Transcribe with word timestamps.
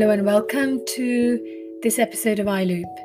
Hello 0.00 0.12
and 0.12 0.24
welcome 0.24 0.82
to 0.86 1.78
this 1.82 1.98
episode 1.98 2.38
of 2.38 2.46
iLoop. 2.46 2.96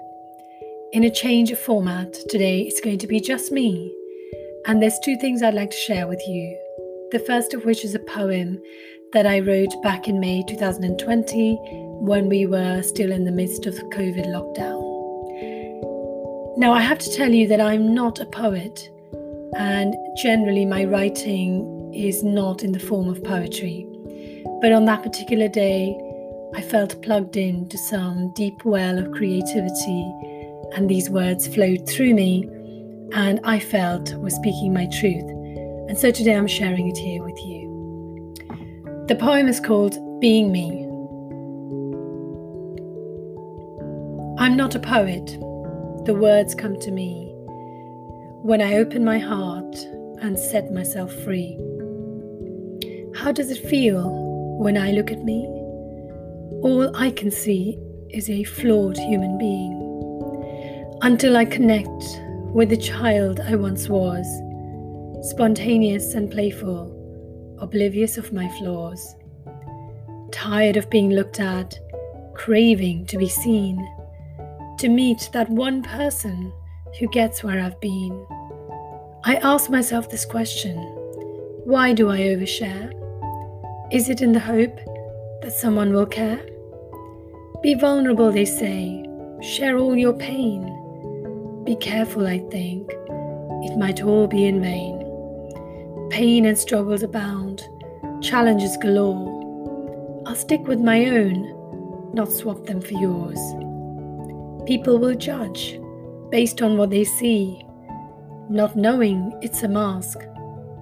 In 0.94 1.04
a 1.04 1.10
change 1.10 1.52
of 1.52 1.60
format, 1.60 2.14
today 2.30 2.62
it's 2.62 2.80
going 2.80 3.00
to 3.00 3.06
be 3.06 3.20
just 3.20 3.52
me, 3.52 3.94
and 4.66 4.82
there's 4.82 4.98
two 5.04 5.18
things 5.18 5.44
I'd 5.44 5.56
like 5.56 5.72
to 5.72 5.76
share 5.76 6.08
with 6.08 6.22
you. 6.26 6.58
The 7.12 7.20
first 7.20 7.54
of 7.54 7.66
which 7.66 7.84
is 7.84 7.96
a 7.96 8.00
poem 8.00 8.62
that 9.12 9.28
I 9.28 9.42
wrote 9.42 9.74
back 9.84 10.08
in 10.08 10.22
May 10.22 10.42
2020 10.48 11.58
when 12.00 12.30
we 12.30 12.46
were 12.46 12.82
still 12.82 13.12
in 13.12 13.26
the 13.26 13.32
midst 13.34 13.66
of 13.66 13.76
the 13.76 13.84
COVID 13.94 14.28
lockdown. 14.28 14.82
Now, 16.58 16.72
I 16.72 16.80
have 16.80 17.00
to 17.00 17.12
tell 17.12 17.34
you 17.34 17.46
that 17.50 17.60
I'm 17.60 17.94
not 17.94 18.22
a 18.22 18.26
poet, 18.26 18.90
and 19.58 19.94
generally 20.16 20.64
my 20.66 20.86
writing 20.86 21.94
is 21.94 22.24
not 22.24 22.64
in 22.64 22.72
the 22.72 22.80
form 22.80 23.10
of 23.10 23.22
poetry. 23.22 23.86
But 24.62 24.72
on 24.72 24.86
that 24.86 25.04
particular 25.04 25.50
day, 25.50 26.00
I 26.54 26.62
felt 26.62 27.02
plugged 27.02 27.38
in 27.38 27.68
to 27.70 27.78
some 27.78 28.32
deep 28.34 28.64
well 28.64 28.98
of 28.98 29.12
creativity, 29.12 30.14
and 30.76 30.90
these 30.90 31.10
words 31.10 31.48
flowed 31.48 31.88
through 31.90 32.14
me, 32.14 32.50
and 33.14 33.40
I 33.44 33.60
felt 33.60 34.14
was 34.16 34.36
speaking 34.36 34.74
my 34.74 34.88
truth. 34.88 35.30
And 35.88 35.98
so 35.98 36.12
today 36.12 36.36
I'm 36.36 36.48
sharing 36.48 36.88
it 36.90 36.98
here 36.98 37.24
with 37.24 37.38
you. 37.46 38.34
The 39.08 39.16
poem 39.16 39.48
is 39.48 39.60
called 39.60 39.98
Being 40.20 40.52
Me. 40.52 40.84
I'm 44.38 44.58
not 44.58 44.76
a 44.76 44.80
poet. 44.80 45.26
The 46.06 46.16
words 46.16 46.54
come 46.56 46.80
to 46.80 46.92
me 46.92 47.32
when 48.42 48.62
I 48.62 48.76
open 48.76 49.04
my 49.04 49.18
heart 49.18 49.76
and 50.22 50.38
set 50.38 50.72
myself 50.72 51.12
free. 51.24 51.58
How 53.16 53.32
does 53.32 53.50
it 53.50 53.68
feel 53.70 54.10
when 54.60 54.78
I 54.78 54.92
look 54.92 55.12
at 55.12 55.24
me? 55.24 55.48
All 56.66 56.90
I 56.98 57.12
can 57.12 57.30
see 57.30 57.78
is 58.10 58.28
a 58.28 58.44
flawed 58.44 58.98
human 58.98 59.38
being. 59.38 60.98
Until 61.04 61.38
I 61.38 61.46
connect 61.46 62.20
with 62.56 62.70
the 62.70 62.78
child 62.78 63.40
I 63.40 63.56
once 63.56 63.88
was, 63.88 64.26
spontaneous 65.30 66.16
and 66.16 66.32
playful, 66.32 66.90
oblivious 67.60 68.18
of 68.18 68.34
my 68.34 68.50
flaws. 68.58 69.16
Tired 70.32 70.76
of 70.76 70.90
being 70.90 71.12
looked 71.12 71.40
at, 71.40 71.78
craving 72.34 73.06
to 73.08 73.20
be 73.20 73.30
seen, 73.30 73.78
to 74.80 74.90
meet 74.90 75.30
that 75.34 75.48
one 75.52 75.84
person 75.84 76.52
who 77.00 77.08
gets 77.10 77.44
where 77.44 77.62
I've 77.62 77.80
been. 77.80 78.26
I 79.24 79.36
ask 79.44 79.70
myself 79.70 80.10
this 80.10 80.26
question 80.26 80.78
why 81.64 81.94
do 81.94 82.10
I 82.10 82.22
overshare? 82.22 82.92
Is 83.92 84.10
it 84.10 84.22
in 84.22 84.32
the 84.32 84.40
hope 84.40 84.80
that 85.44 85.54
someone 85.54 85.94
will 85.94 86.08
care? 86.08 86.44
Be 87.66 87.74
vulnerable, 87.74 88.32
they 88.32 88.46
say. 88.46 89.04
Share 89.42 89.80
all 89.80 89.96
your 89.96 90.14
pain. 90.14 90.62
Be 91.64 91.76
careful, 91.76 92.28
I 92.28 92.38
think. 92.52 92.92
It 93.64 93.76
might 93.76 94.04
all 94.04 94.28
be 94.28 94.46
in 94.46 94.62
vain. 94.62 95.00
Pain 96.12 96.46
and 96.46 96.56
struggles 96.56 97.02
abound, 97.02 97.64
challenges 98.22 98.78
galore. 98.78 100.22
I'll 100.28 100.36
stick 100.36 100.68
with 100.68 100.80
my 100.80 101.08
own, 101.08 102.12
not 102.14 102.32
swap 102.32 102.68
them 102.68 102.82
for 102.82 102.94
yours. 102.94 103.40
People 104.68 105.00
will 105.00 105.16
judge 105.16 105.80
based 106.30 106.62
on 106.62 106.78
what 106.78 106.92
they 106.92 107.04
see, 107.04 107.66
not 108.48 108.76
knowing 108.76 109.36
it's 109.42 109.64
a 109.64 109.68
mask 109.68 110.20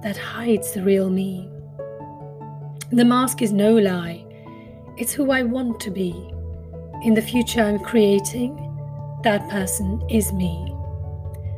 that 0.02 0.18
hides 0.18 0.74
the 0.74 0.84
real 0.84 1.10
me. 1.10 1.50
The 2.92 3.06
mask 3.06 3.42
is 3.42 3.54
no 3.54 3.72
lie, 3.72 4.26
it's 4.98 5.14
who 5.14 5.32
I 5.32 5.44
want 5.44 5.80
to 5.80 5.90
be. 5.90 6.33
In 7.04 7.16
the 7.16 7.22
future 7.22 7.62
I'm 7.62 7.80
creating, 7.80 8.56
that 9.24 9.50
person 9.50 10.02
is 10.10 10.32
me. 10.32 10.74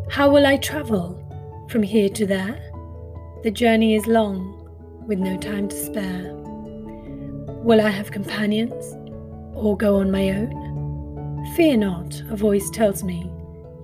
How 0.09 0.27
will 0.27 0.43
I 0.43 0.57
travel 0.57 1.21
from 1.69 1.83
here 1.83 2.09
to 2.09 2.25
there? 2.25 2.59
The 3.43 3.51
journey 3.51 3.93
is 3.93 4.07
long, 4.07 4.67
with 5.05 5.19
no 5.19 5.37
time 5.37 5.67
to 5.69 5.75
spare. 5.75 6.33
Will 7.63 7.79
I 7.79 7.89
have 7.89 8.09
companions 8.09 8.95
or 9.53 9.77
go 9.77 9.97
on 9.97 10.09
my 10.09 10.31
own? 10.31 11.53
Fear 11.55 11.77
not, 11.77 12.23
a 12.31 12.35
voice 12.35 12.71
tells 12.71 13.03
me, 13.03 13.31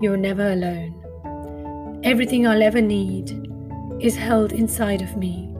you're 0.01 0.17
never 0.17 0.53
alone. 0.53 2.01
Everything 2.03 2.47
I'll 2.47 2.63
ever 2.63 2.81
need 2.81 3.39
is 3.99 4.15
held 4.15 4.51
inside 4.51 5.03
of 5.03 5.15
me. 5.15 5.55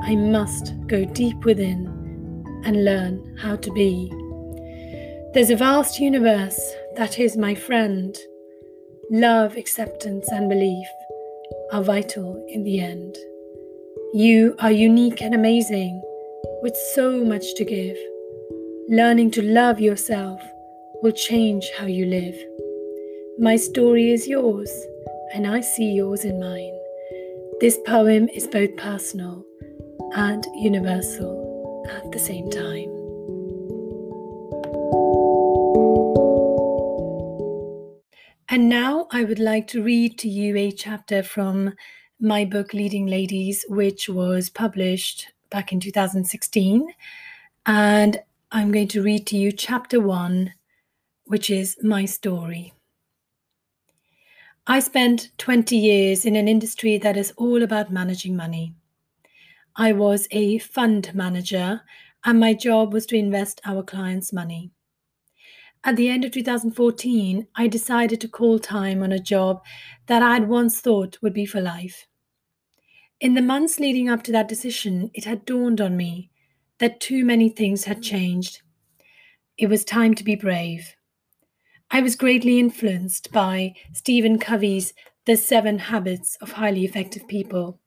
I 0.00 0.16
must 0.16 0.74
go 0.86 1.04
deep 1.04 1.44
within 1.44 1.86
and 2.64 2.82
learn 2.82 3.36
how 3.36 3.56
to 3.56 3.70
be. 3.72 4.10
There's 5.34 5.50
a 5.50 5.56
vast 5.56 5.98
universe 5.98 6.60
that 6.94 7.18
is 7.18 7.36
my 7.36 7.56
friend. 7.56 8.16
Love, 9.10 9.56
acceptance, 9.56 10.28
and 10.30 10.48
belief 10.48 10.86
are 11.72 11.82
vital 11.82 12.46
in 12.48 12.62
the 12.62 12.78
end. 12.78 13.16
You 14.12 14.54
are 14.60 14.70
unique 14.70 15.20
and 15.20 15.34
amazing, 15.34 16.00
with 16.62 16.76
so 16.94 17.24
much 17.24 17.56
to 17.56 17.64
give. 17.64 17.96
Learning 18.88 19.28
to 19.32 19.42
love 19.42 19.80
yourself 19.80 20.40
will 21.02 21.10
change 21.10 21.68
how 21.76 21.86
you 21.86 22.06
live. 22.06 22.36
My 23.36 23.56
story 23.56 24.12
is 24.12 24.28
yours, 24.28 24.70
and 25.34 25.48
I 25.48 25.62
see 25.62 25.90
yours 25.90 26.24
in 26.24 26.38
mine. 26.38 26.78
This 27.60 27.76
poem 27.84 28.28
is 28.28 28.46
both 28.46 28.76
personal 28.76 29.44
and 30.14 30.46
universal 30.54 31.84
at 31.90 32.12
the 32.12 32.20
same 32.20 32.48
time. 32.50 32.93
And 38.54 38.68
now 38.68 39.08
I 39.10 39.24
would 39.24 39.40
like 39.40 39.66
to 39.70 39.82
read 39.82 40.16
to 40.20 40.28
you 40.28 40.56
a 40.56 40.70
chapter 40.70 41.24
from 41.24 41.74
my 42.20 42.44
book, 42.44 42.72
Leading 42.72 43.04
Ladies, 43.04 43.64
which 43.68 44.08
was 44.08 44.48
published 44.48 45.32
back 45.50 45.72
in 45.72 45.80
2016. 45.80 46.86
And 47.66 48.22
I'm 48.52 48.70
going 48.70 48.86
to 48.86 49.02
read 49.02 49.26
to 49.26 49.36
you 49.36 49.50
chapter 49.50 49.98
one, 49.98 50.54
which 51.24 51.50
is 51.50 51.76
my 51.82 52.04
story. 52.04 52.72
I 54.68 54.78
spent 54.78 55.30
20 55.38 55.76
years 55.76 56.24
in 56.24 56.36
an 56.36 56.46
industry 56.46 56.96
that 56.98 57.16
is 57.16 57.32
all 57.36 57.64
about 57.64 57.90
managing 57.90 58.36
money. 58.36 58.72
I 59.74 59.94
was 59.94 60.28
a 60.30 60.58
fund 60.58 61.12
manager, 61.12 61.80
and 62.24 62.38
my 62.38 62.54
job 62.54 62.92
was 62.92 63.04
to 63.06 63.16
invest 63.16 63.60
our 63.64 63.82
clients' 63.82 64.32
money. 64.32 64.70
At 65.86 65.96
the 65.96 66.08
end 66.08 66.24
of 66.24 66.32
2014, 66.32 67.46
I 67.54 67.68
decided 67.68 68.18
to 68.22 68.28
call 68.28 68.58
time 68.58 69.02
on 69.02 69.12
a 69.12 69.18
job 69.18 69.62
that 70.06 70.22
I 70.22 70.32
had 70.32 70.48
once 70.48 70.80
thought 70.80 71.18
would 71.20 71.34
be 71.34 71.44
for 71.44 71.60
life. 71.60 72.06
In 73.20 73.34
the 73.34 73.42
months 73.42 73.78
leading 73.78 74.08
up 74.08 74.22
to 74.22 74.32
that 74.32 74.48
decision, 74.48 75.10
it 75.12 75.26
had 75.26 75.44
dawned 75.44 75.82
on 75.82 75.94
me 75.94 76.30
that 76.78 77.00
too 77.00 77.22
many 77.22 77.50
things 77.50 77.84
had 77.84 78.02
changed. 78.02 78.62
It 79.58 79.66
was 79.66 79.84
time 79.84 80.14
to 80.14 80.24
be 80.24 80.34
brave. 80.34 80.96
I 81.90 82.00
was 82.00 82.16
greatly 82.16 82.58
influenced 82.58 83.30
by 83.30 83.74
Stephen 83.92 84.38
Covey's 84.38 84.94
The 85.26 85.36
Seven 85.36 85.78
Habits 85.78 86.38
of 86.40 86.52
Highly 86.52 86.86
Effective 86.86 87.28
People. 87.28 87.78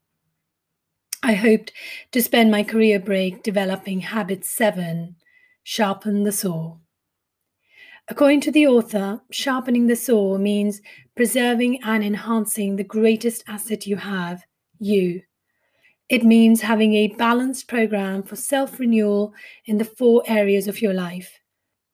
I 1.24 1.34
hoped 1.34 1.72
to 2.12 2.22
spend 2.22 2.52
my 2.52 2.62
career 2.62 3.00
break 3.00 3.42
developing 3.42 4.02
Habit 4.02 4.46
7 4.46 5.16
Sharpen 5.64 6.24
the 6.24 6.32
Saw. 6.32 6.78
According 8.10 8.42
to 8.42 8.52
the 8.52 8.68
author, 8.68 9.22
sharpening 9.32 9.88
the 9.88 9.96
saw 9.96 10.38
means 10.38 10.82
preserving 11.16 11.84
and 11.84 12.04
enhancing 12.04 12.76
the 12.76 12.84
greatest 12.84 13.44
asset 13.48 13.86
you 13.86 13.98
have, 13.98 14.46
you. 14.80 15.24
It 16.08 16.24
means 16.24 16.62
having 16.62 16.94
a 16.94 17.14
balanced 17.18 17.68
program 17.68 18.24
for 18.24 18.38
self 18.38 18.80
renewal 18.80 19.34
in 19.66 19.78
the 19.78 19.84
four 19.86 20.24
areas 20.26 20.68
of 20.68 20.82
your 20.82 20.94
life 20.94 21.40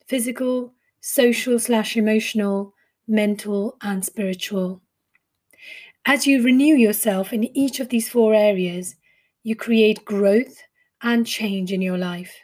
physical, 0.07 0.74
social 1.01 1.57
slash 1.57 1.98
emotional, 1.98 2.75
mental, 3.07 3.75
and 3.81 4.06
spiritual. 4.06 4.81
As 6.06 6.27
you 6.27 6.44
renew 6.44 6.75
yourself 6.75 7.33
in 7.33 7.45
each 7.57 7.80
of 7.80 7.89
these 7.89 8.10
four 8.10 8.36
areas, 8.36 8.95
you 9.42 9.56
create 9.56 10.06
growth 10.06 10.62
and 11.01 11.25
change 11.25 11.71
in 11.71 11.81
your 11.81 11.98
life. 11.98 12.36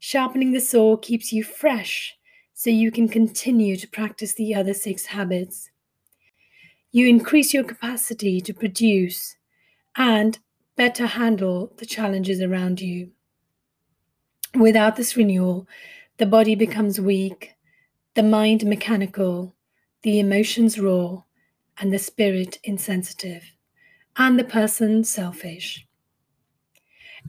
Sharpening 0.00 0.52
the 0.52 0.60
saw 0.60 0.96
keeps 0.96 1.32
you 1.32 1.42
fresh 1.44 2.14
so 2.60 2.68
you 2.68 2.90
can 2.90 3.08
continue 3.08 3.74
to 3.74 3.88
practice 3.88 4.34
the 4.34 4.54
other 4.54 4.74
six 4.74 5.06
habits. 5.06 5.70
You 6.92 7.08
increase 7.08 7.54
your 7.54 7.64
capacity 7.64 8.38
to 8.42 8.52
produce 8.52 9.34
and 9.96 10.38
better 10.76 11.06
handle 11.06 11.72
the 11.78 11.86
challenges 11.86 12.42
around 12.42 12.82
you. 12.82 13.12
Without 14.54 14.96
this 14.96 15.16
renewal, 15.16 15.66
the 16.18 16.26
body 16.26 16.54
becomes 16.54 17.00
weak, 17.00 17.54
the 18.12 18.22
mind 18.22 18.66
mechanical, 18.66 19.54
the 20.02 20.20
emotions 20.20 20.78
raw, 20.78 21.22
and 21.78 21.90
the 21.90 21.98
spirit 21.98 22.58
insensitive, 22.62 23.54
and 24.18 24.38
the 24.38 24.44
person 24.44 25.02
selfish. 25.02 25.86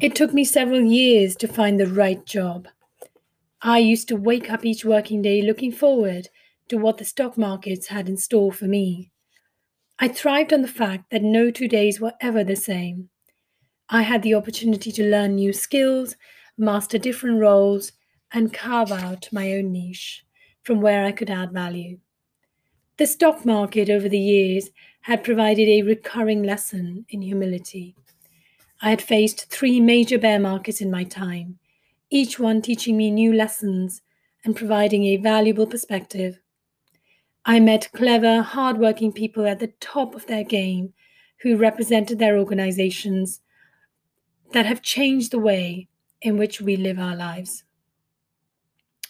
It 0.01 0.13
took 0.13 0.33
me 0.33 0.43
several 0.43 0.81
years 0.81 1.37
to 1.37 1.47
find 1.47 1.79
the 1.79 1.87
right 1.87 2.25
job 2.25 2.67
I 3.63 3.77
used 3.77 4.07
to 4.07 4.15
wake 4.15 4.51
up 4.51 4.65
each 4.65 4.83
working 4.83 5.21
day 5.21 5.43
looking 5.43 5.71
forward 5.71 6.29
to 6.69 6.77
what 6.77 6.97
the 6.97 7.05
stock 7.05 7.37
markets 7.37 7.87
had 7.87 8.09
in 8.09 8.17
store 8.17 8.51
for 8.51 8.65
me. 8.65 9.11
I 9.99 10.07
thrived 10.07 10.51
on 10.51 10.63
the 10.63 10.67
fact 10.67 11.11
that 11.11 11.21
no 11.21 11.51
two 11.51 11.67
days 11.67 12.01
were 12.01 12.13
ever 12.19 12.43
the 12.43 12.55
same. 12.55 13.09
I 13.87 14.01
had 14.01 14.23
the 14.23 14.33
opportunity 14.33 14.91
to 14.93 15.03
learn 15.03 15.35
new 15.35 15.53
skills, 15.53 16.15
master 16.57 16.97
different 16.97 17.39
roles, 17.39 17.91
and 18.33 18.51
carve 18.51 18.91
out 18.91 19.29
my 19.31 19.53
own 19.53 19.71
niche 19.71 20.25
from 20.63 20.81
where 20.81 21.05
I 21.05 21.11
could 21.11 21.29
add 21.29 21.51
value. 21.51 21.99
The 22.97 23.05
stock 23.05 23.45
market 23.45 23.89
over 23.89 24.09
the 24.09 24.19
years 24.19 24.71
had 25.01 25.23
provided 25.23 25.67
a 25.67 25.83
recurring 25.83 26.41
lesson 26.41 27.05
in 27.09 27.21
humility. 27.21 27.95
I 28.81 28.89
had 28.89 29.01
faced 29.01 29.51
three 29.51 29.79
major 29.79 30.17
bear 30.17 30.39
markets 30.39 30.81
in 30.81 30.89
my 30.89 31.03
time, 31.03 31.59
each 32.11 32.37
one 32.37 32.61
teaching 32.61 32.97
me 32.97 33.09
new 33.09 33.33
lessons 33.33 34.01
and 34.43 34.55
providing 34.55 35.05
a 35.05 35.17
valuable 35.17 35.65
perspective. 35.65 36.39
I 37.45 37.59
met 37.59 37.89
clever, 37.93 38.41
hardworking 38.41 39.13
people 39.13 39.47
at 39.47 39.59
the 39.59 39.73
top 39.79 40.13
of 40.13 40.27
their 40.27 40.43
game 40.43 40.93
who 41.41 41.57
represented 41.57 42.19
their 42.19 42.37
organizations 42.37 43.41
that 44.51 44.65
have 44.65 44.81
changed 44.81 45.31
the 45.31 45.39
way 45.39 45.87
in 46.21 46.37
which 46.37 46.61
we 46.61 46.75
live 46.75 46.99
our 46.99 47.15
lives. 47.15 47.63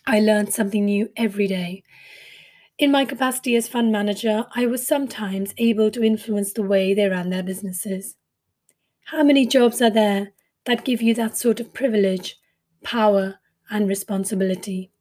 I 0.07 0.19
learned 0.19 0.53
something 0.53 0.86
new 0.86 1.09
every 1.18 1.48
day. 1.48 1.83
In 2.77 2.92
my 2.92 3.06
capacity 3.06 3.56
as 3.56 3.68
fund 3.68 3.92
manager, 3.92 4.45
I 4.56 4.65
was 4.65 4.86
sometimes 4.86 5.53
able 5.57 5.92
to 5.92 6.03
influence 6.03 6.53
the 6.53 6.63
way 6.63 6.94
they 6.94 7.07
ran 7.07 7.30
their 7.30 7.44
businesses. 7.44 8.15
How 9.06 9.24
many 9.24 9.45
jobs 9.45 9.81
are 9.81 9.89
there 9.89 10.31
that 10.65 10.86
give 10.86 11.01
you 11.01 11.13
that 11.15 11.38
sort 11.38 11.59
of 11.59 11.74
privilege, 11.74 12.38
power, 12.83 13.39
and 13.69 13.88
responsibility? 13.88 14.92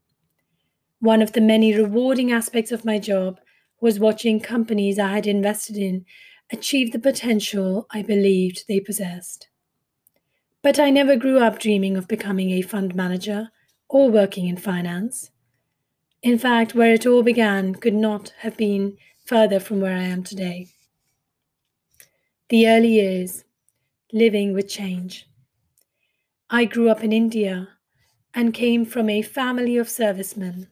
One 1.00 1.22
of 1.22 1.32
the 1.32 1.40
many 1.40 1.74
rewarding 1.74 2.30
aspects 2.30 2.72
of 2.72 2.84
my 2.84 2.98
job 2.98 3.40
was 3.80 3.98
watching 3.98 4.38
companies 4.40 4.98
I 4.98 5.14
had 5.14 5.26
invested 5.26 5.76
in 5.76 6.04
achieve 6.52 6.92
the 6.92 6.98
potential 6.98 7.86
I 7.90 8.02
believed 8.02 8.64
they 8.68 8.80
possessed. 8.80 9.48
But 10.62 10.78
I 10.78 10.90
never 10.90 11.16
grew 11.16 11.38
up 11.38 11.58
dreaming 11.58 11.96
of 11.96 12.06
becoming 12.06 12.50
a 12.50 12.62
fund 12.62 12.94
manager 12.94 13.50
or 13.88 14.10
working 14.10 14.46
in 14.46 14.58
finance. 14.58 15.30
In 16.22 16.38
fact, 16.38 16.74
where 16.74 16.92
it 16.92 17.06
all 17.06 17.22
began 17.22 17.74
could 17.74 17.94
not 17.94 18.34
have 18.40 18.56
been 18.58 18.98
further 19.24 19.58
from 19.58 19.80
where 19.80 19.96
I 19.96 20.02
am 20.02 20.22
today. 20.22 20.66
The 22.50 22.68
early 22.68 22.88
years, 22.88 23.44
living 24.12 24.52
with 24.52 24.68
change. 24.68 25.29
I 26.52 26.64
grew 26.64 26.90
up 26.90 27.04
in 27.04 27.12
India 27.12 27.68
and 28.34 28.52
came 28.52 28.84
from 28.84 29.08
a 29.08 29.22
family 29.22 29.76
of 29.76 29.88
servicemen. 29.88 30.66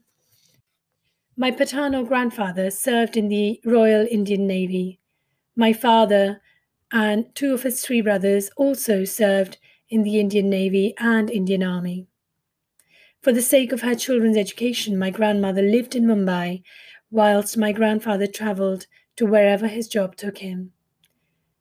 My 1.36 1.52
paternal 1.52 2.02
grandfather 2.02 2.68
served 2.72 3.16
in 3.16 3.28
the 3.28 3.60
Royal 3.64 4.04
Indian 4.10 4.44
Navy. 4.44 4.98
My 5.54 5.72
father 5.72 6.40
and 6.90 7.32
two 7.36 7.54
of 7.54 7.62
his 7.62 7.80
three 7.80 8.00
brothers 8.00 8.50
also 8.56 9.04
served 9.04 9.58
in 9.88 10.02
the 10.02 10.18
Indian 10.18 10.50
Navy 10.50 10.94
and 10.98 11.30
Indian 11.30 11.62
Army. 11.62 12.08
For 13.22 13.32
the 13.32 13.40
sake 13.40 13.70
of 13.70 13.82
her 13.82 13.94
children's 13.94 14.36
education, 14.36 14.98
my 14.98 15.10
grandmother 15.10 15.62
lived 15.62 15.94
in 15.94 16.06
Mumbai, 16.06 16.64
whilst 17.08 17.56
my 17.56 17.70
grandfather 17.70 18.26
travelled 18.26 18.86
to 19.14 19.26
wherever 19.26 19.68
his 19.68 19.86
job 19.86 20.16
took 20.16 20.38
him. 20.38 20.72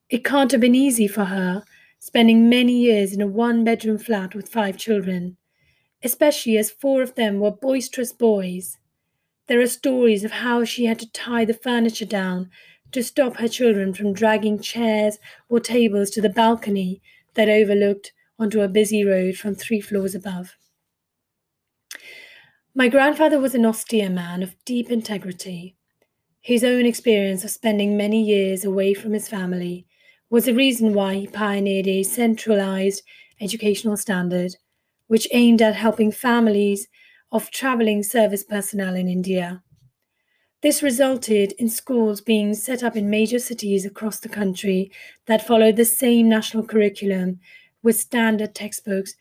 It 0.09 0.25
can't 0.25 0.51
have 0.53 0.61
been 0.61 0.73
easy 0.73 1.07
for 1.07 1.25
her, 1.25 1.63
spending 2.07 2.47
many 2.47 2.71
years 2.71 3.11
in 3.11 3.19
a 3.19 3.27
one 3.27 3.65
bedroom 3.65 3.97
flat 3.97 4.33
with 4.33 4.47
five 4.47 4.77
children, 4.77 5.35
especially 6.01 6.57
as 6.57 6.71
four 6.71 7.01
of 7.01 7.15
them 7.15 7.41
were 7.41 7.51
boisterous 7.51 8.13
boys. 8.13 8.77
There 9.47 9.59
are 9.59 9.67
stories 9.67 10.23
of 10.23 10.31
how 10.31 10.63
she 10.63 10.85
had 10.85 10.99
to 10.99 11.11
tie 11.11 11.43
the 11.43 11.53
furniture 11.53 12.05
down 12.05 12.49
to 12.93 13.03
stop 13.03 13.35
her 13.35 13.49
children 13.49 13.93
from 13.93 14.13
dragging 14.13 14.57
chairs 14.61 15.17
or 15.49 15.59
tables 15.59 16.09
to 16.11 16.21
the 16.21 16.29
balcony 16.29 17.01
that 17.33 17.49
overlooked 17.49 18.13
onto 18.39 18.61
a 18.61 18.69
busy 18.69 19.03
road 19.03 19.35
from 19.35 19.53
three 19.53 19.81
floors 19.81 20.15
above. 20.15 20.55
My 22.73 22.87
grandfather 22.87 23.37
was 23.37 23.53
an 23.53 23.65
austere 23.65 24.09
man 24.09 24.41
of 24.43 24.55
deep 24.63 24.89
integrity. 24.89 25.75
His 26.39 26.63
own 26.63 26.85
experience 26.85 27.43
of 27.43 27.49
spending 27.49 27.97
many 27.97 28.23
years 28.23 28.63
away 28.63 28.93
from 28.93 29.11
his 29.11 29.27
family 29.27 29.85
was 30.29 30.45
the 30.45 30.53
reason 30.53 30.93
why 30.93 31.15
he 31.15 31.27
pioneered 31.27 31.87
a 31.87 32.03
centralized 32.03 33.01
educational 33.39 33.97
standard 33.97 34.55
which 35.07 35.27
aimed 35.31 35.61
at 35.61 35.75
helping 35.75 36.11
families 36.11 36.87
of 37.31 37.51
traveling 37.51 38.03
service 38.03 38.43
personnel 38.43 38.95
in 38.95 39.07
India. 39.07 39.63
This 40.61 40.81
resulted 40.81 41.53
in 41.53 41.69
schools 41.69 42.19
being 42.19 42.53
set 42.53 42.83
up 42.83 42.95
in 42.95 43.09
major 43.09 43.39
cities 43.39 43.85
across 43.85 44.19
the 44.19 44.29
country 44.29 44.91
that 45.27 45.45
followed 45.45 45.75
the 45.75 45.85
same 45.85 46.27
national 46.27 46.65
curriculum 46.65 47.39
with 47.83 47.99
standard 47.99 48.55
textbooks 48.55 49.13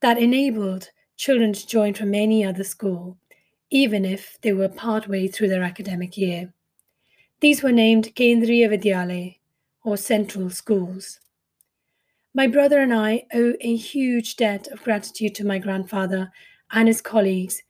that 0.00 0.18
enabled 0.18 0.90
children 1.16 1.52
to 1.52 1.66
join 1.66 1.94
from 1.94 2.14
any 2.14 2.44
other 2.44 2.64
school, 2.64 3.18
even 3.70 4.04
if 4.04 4.38
they 4.42 4.52
were 4.52 4.68
partway 4.68 5.26
through 5.26 5.48
their 5.48 5.62
academic 5.62 6.16
year. 6.16 6.52
These 7.40 7.62
were 7.62 7.72
named 7.72 8.14
Kendriya 8.14 8.68
Vidyalaya, 8.68 9.39
or 9.84 9.96
central 9.96 10.50
schools. 10.50 11.20
My 12.34 12.46
brother 12.46 12.80
and 12.80 12.94
I 12.94 13.26
owe 13.34 13.54
a 13.60 13.76
huge 13.76 14.36
debt 14.36 14.68
of 14.68 14.84
gratitude 14.84 15.34
to 15.36 15.46
my 15.46 15.58
grandfather 15.58 16.30
and 16.70 16.86
his 16.86 17.00
colleagues 17.00 17.62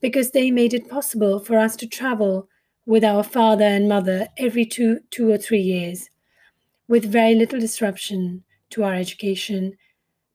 because 0.00 0.30
they 0.30 0.50
made 0.50 0.72
it 0.74 0.88
possible 0.88 1.38
for 1.38 1.58
us 1.58 1.76
to 1.76 1.86
travel 1.86 2.48
with 2.86 3.04
our 3.04 3.22
father 3.22 3.64
and 3.64 3.88
mother 3.88 4.28
every 4.38 4.64
two, 4.64 5.00
two 5.10 5.30
or 5.30 5.38
three 5.38 5.60
years, 5.60 6.08
with 6.88 7.04
very 7.10 7.34
little 7.34 7.60
disruption 7.60 8.44
to 8.70 8.84
our 8.84 8.94
education, 8.94 9.76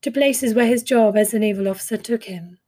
to 0.01 0.11
places 0.11 0.53
where 0.53 0.67
his 0.67 0.83
job 0.83 1.17
as 1.17 1.33
a 1.33 1.39
naval 1.39 1.67
officer 1.67 1.97
took 1.97 2.25
him. 2.25 2.59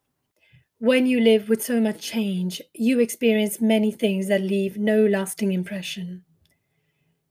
When 0.79 1.05
you 1.05 1.19
live 1.19 1.49
with 1.49 1.63
so 1.63 1.79
much 1.81 2.01
change, 2.01 2.61
you 2.73 2.99
experience 2.99 3.61
many 3.61 3.91
things 3.91 4.27
that 4.27 4.41
leave 4.41 4.77
no 4.77 5.05
lasting 5.05 5.51
impression. 5.53 6.25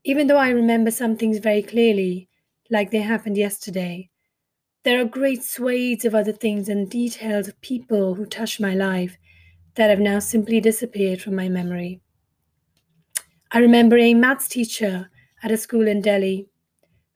Even 0.05 0.27
though 0.27 0.37
I 0.39 0.51
remember 0.51 0.91
some 0.91 1.17
things 1.17 1.39
very 1.39 1.63
clearly, 1.63 2.29
like 2.71 2.91
they 2.91 3.03
happened 3.03 3.37
yesterday, 3.37 4.11
there 4.85 5.01
are 5.01 5.05
great 5.05 5.45
swathes 5.45 6.05
of 6.05 6.15
other 6.15 6.33
things 6.33 6.69
and 6.69 6.91
details 6.91 7.47
of 7.47 7.61
people 7.61 8.15
who 8.15 8.27
touched 8.27 8.61
my 8.61 8.75
life 8.75 9.17
that 9.77 9.91
have 9.91 10.01
now 10.01 10.19
simply 10.19 10.61
disappeared 10.61 11.23
from 11.23 11.37
my 11.37 11.49
memory. 11.49 12.01
I 13.53 13.59
remember 13.59 13.97
a 13.97 14.15
maths 14.15 14.49
teacher 14.49 15.09
at 15.43 15.53
a 15.53 15.57
school 15.57 15.87
in 15.87 16.01
Delhi 16.01 16.49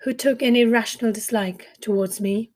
who 0.03 0.13
took 0.13 0.41
an 0.41 0.55
irrational 0.55 1.13
dislike 1.13 1.67
towards 1.81 2.21
me. 2.21 2.53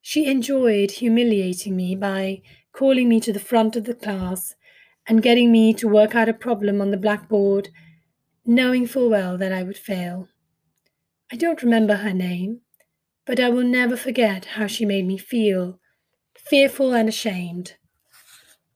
She 0.00 0.26
enjoyed 0.26 0.90
humiliating 0.90 1.76
me 1.76 1.94
by 1.94 2.42
calling 2.72 3.08
me 3.08 3.20
to 3.20 3.32
the 3.32 3.40
front 3.40 3.76
of 3.76 3.84
the 3.84 3.94
class 3.94 4.56
and 5.06 5.22
getting 5.22 5.52
me 5.52 5.72
to 5.74 5.88
work 5.88 6.16
out 6.16 6.28
a 6.28 6.34
problem 6.34 6.80
on 6.80 6.90
the 6.90 6.96
blackboard, 6.96 7.68
knowing 8.46 8.86
full 8.86 9.10
well 9.10 9.36
that 9.36 9.52
I 9.52 9.64
would 9.64 9.76
fail. 9.76 10.28
I 11.32 11.36
don't 11.36 11.62
remember 11.62 11.96
her 11.96 12.14
name, 12.14 12.60
but 13.26 13.40
I 13.40 13.48
will 13.48 13.64
never 13.64 13.96
forget 13.96 14.44
how 14.44 14.68
she 14.68 14.84
made 14.84 15.04
me 15.04 15.18
feel 15.18 15.80
fearful 16.38 16.94
and 16.94 17.08
ashamed. 17.08 17.74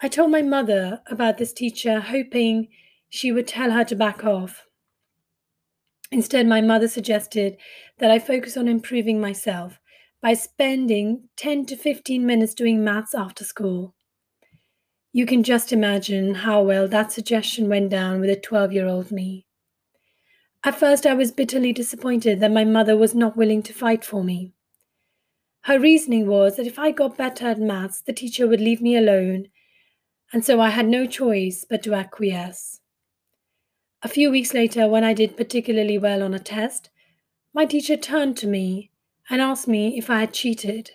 I 0.01 0.09
told 0.09 0.33
my 0.33 0.43
mother 0.43 1.03
about 1.07 1.39
this 1.39 1.53
teacher, 1.53 2.01
hoping 2.01 2.69
she 3.09 3.31
would 3.31 3.47
tell 3.47 3.71
her 3.71 3.85
to 3.85 3.95
back 3.95 4.25
off. 4.25 4.67
Instead, 6.11 6.49
my 6.49 6.61
mother 6.61 6.89
suggested 6.89 7.57
that 7.99 8.11
I 8.11 8.19
focus 8.19 8.57
on 8.57 8.67
improving 8.67 9.21
myself 9.21 9.79
by 10.21 10.35
spending 10.35 11.29
10 11.37 11.67
to 11.67 11.77
15 11.77 12.27
minutes 12.27 12.55
doing 12.55 12.83
maths 12.83 13.15
after 13.15 13.45
school. 13.45 13.95
You 15.13 15.27
can 15.27 15.45
just 15.45 15.73
imagine 15.73 16.35
how 16.35 16.63
well 16.63 16.89
that 16.89 17.13
suggestion 17.13 17.69
went 17.69 17.91
down 17.91 18.21
with 18.21 18.31
a 18.31 18.37
12 18.37 18.73
year 18.73 18.87
old 18.87 19.13
me. 19.13 19.47
At 20.63 20.79
first, 20.79 21.07
I 21.07 21.15
was 21.15 21.33
bitterly 21.33 21.73
disappointed 21.73 22.41
that 22.41 22.53
my 22.53 22.65
mother 22.65 22.97
was 22.97 23.15
not 23.15 23.37
willing 23.37 23.63
to 23.63 23.73
fight 23.73 24.05
for 24.05 24.23
me. 24.23 24.53
Her 25.63 25.79
reasoning 25.79 26.27
was 26.27 26.57
that 26.57 26.67
if 26.67 26.79
I 26.79 26.91
got 26.91 27.17
better 27.17 27.47
at 27.49 27.59
maths, 27.59 28.01
the 28.01 28.13
teacher 28.13 28.47
would 28.47 28.61
leave 28.61 28.81
me 28.81 28.97
alone 28.97 29.49
and 30.33 30.45
so 30.45 30.61
I 30.61 30.71
had 30.71 30.87
no 30.87 31.07
choice 31.07 31.65
but 31.69 31.83
to 31.83 31.95
acquiesce. 31.95 32.81
A 34.03 34.09
few 34.09 34.31
weeks 34.31 34.55
later, 34.55 34.89
when 34.89 35.05
I 35.05 35.13
did 35.13 35.37
particularly 35.37 35.99
well 35.99 36.23
on 36.23 36.35
a 36.35 36.39
test, 36.39 36.91
my 37.53 37.67
teacher 37.67 37.97
turned 37.97 38.37
to 38.39 38.47
me 38.47 38.91
and 39.29 39.41
asked 39.41 39.69
me 39.69 39.99
if 39.99 40.09
I 40.09 40.21
had 40.21 40.33
cheated. 40.33 40.93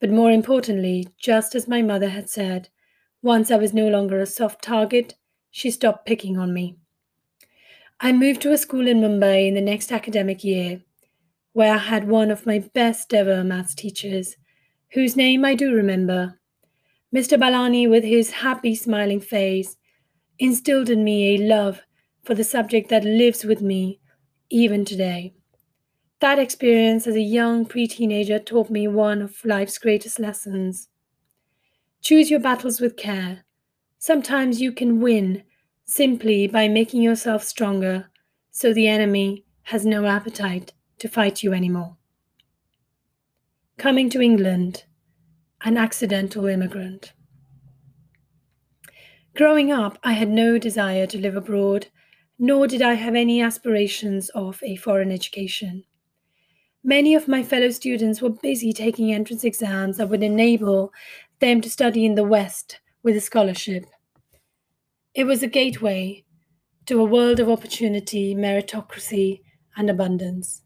But 0.00 0.10
more 0.10 0.30
importantly, 0.30 1.08
just 1.18 1.54
as 1.54 1.68
my 1.68 1.82
mother 1.82 2.08
had 2.08 2.30
said, 2.30 2.70
once 3.22 3.50
I 3.50 3.56
was 3.56 3.74
no 3.74 3.88
longer 3.88 4.20
a 4.20 4.26
soft 4.26 4.62
target, 4.62 5.14
she 5.50 5.70
stopped 5.70 6.06
picking 6.06 6.38
on 6.38 6.52
me. 6.52 6.76
I 8.00 8.12
moved 8.12 8.42
to 8.42 8.52
a 8.52 8.58
school 8.58 8.86
in 8.86 9.00
Mumbai 9.00 9.48
in 9.48 9.54
the 9.54 9.60
next 9.60 9.90
academic 9.90 10.44
year, 10.44 10.82
where 11.52 11.74
I 11.74 11.78
had 11.78 12.06
one 12.06 12.30
of 12.30 12.46
my 12.46 12.60
best 12.60 13.12
ever 13.12 13.42
maths 13.42 13.74
teachers, 13.74 14.36
whose 14.92 15.16
name 15.16 15.44
I 15.44 15.56
do 15.56 15.72
remember 15.72 16.38
Mr. 17.12 17.36
Balani, 17.36 17.90
with 17.90 18.04
his 18.04 18.30
happy, 18.30 18.76
smiling 18.76 19.20
face, 19.20 19.76
instilled 20.38 20.90
in 20.90 21.02
me 21.02 21.34
a 21.34 21.38
love 21.38 21.82
for 22.22 22.34
the 22.34 22.44
subject 22.44 22.88
that 22.90 23.02
lives 23.02 23.44
with 23.44 23.62
me 23.62 23.98
even 24.48 24.84
today. 24.84 25.34
That 26.20 26.38
experience 26.38 27.06
as 27.08 27.16
a 27.16 27.20
young 27.20 27.66
pre 27.66 27.88
teenager 27.88 28.38
taught 28.38 28.70
me 28.70 28.86
one 28.86 29.22
of 29.22 29.44
life's 29.44 29.78
greatest 29.78 30.20
lessons. 30.20 30.88
Choose 32.00 32.30
your 32.30 32.40
battles 32.40 32.80
with 32.80 32.96
care. 32.96 33.44
Sometimes 33.98 34.60
you 34.60 34.70
can 34.70 35.00
win 35.00 35.42
simply 35.88 36.46
by 36.46 36.68
making 36.68 37.00
yourself 37.00 37.42
stronger 37.42 38.10
so 38.50 38.74
the 38.74 38.86
enemy 38.86 39.42
has 39.62 39.86
no 39.86 40.04
appetite 40.04 40.74
to 40.98 41.08
fight 41.08 41.42
you 41.42 41.54
anymore. 41.54 41.96
Coming 43.78 44.10
to 44.10 44.20
England, 44.20 44.84
an 45.62 45.78
accidental 45.78 46.44
immigrant. 46.44 47.14
Growing 49.34 49.72
up, 49.72 49.98
I 50.04 50.12
had 50.12 50.28
no 50.28 50.58
desire 50.58 51.06
to 51.06 51.18
live 51.18 51.36
abroad, 51.36 51.86
nor 52.38 52.66
did 52.66 52.82
I 52.82 52.94
have 52.94 53.14
any 53.14 53.40
aspirations 53.40 54.28
of 54.30 54.62
a 54.62 54.76
foreign 54.76 55.10
education. 55.10 55.84
Many 56.84 57.14
of 57.14 57.28
my 57.28 57.42
fellow 57.42 57.70
students 57.70 58.20
were 58.20 58.28
busy 58.28 58.74
taking 58.74 59.10
entrance 59.10 59.42
exams 59.42 59.96
that 59.96 60.10
would 60.10 60.22
enable 60.22 60.92
them 61.40 61.62
to 61.62 61.70
study 61.70 62.04
in 62.04 62.14
the 62.14 62.24
West 62.24 62.80
with 63.02 63.16
a 63.16 63.20
scholarship. 63.20 63.86
It 65.14 65.24
was 65.24 65.42
a 65.42 65.48
gateway 65.48 66.24
to 66.86 67.00
a 67.00 67.04
world 67.04 67.40
of 67.40 67.48
opportunity, 67.48 68.34
meritocracy, 68.34 69.40
and 69.76 69.90
abundance. 69.90 70.62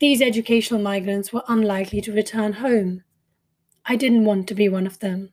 These 0.00 0.22
educational 0.22 0.80
migrants 0.80 1.32
were 1.32 1.42
unlikely 1.48 2.00
to 2.02 2.12
return 2.12 2.54
home. 2.54 3.02
I 3.84 3.96
didn't 3.96 4.24
want 4.24 4.48
to 4.48 4.54
be 4.54 4.68
one 4.68 4.86
of 4.86 5.00
them. 5.00 5.32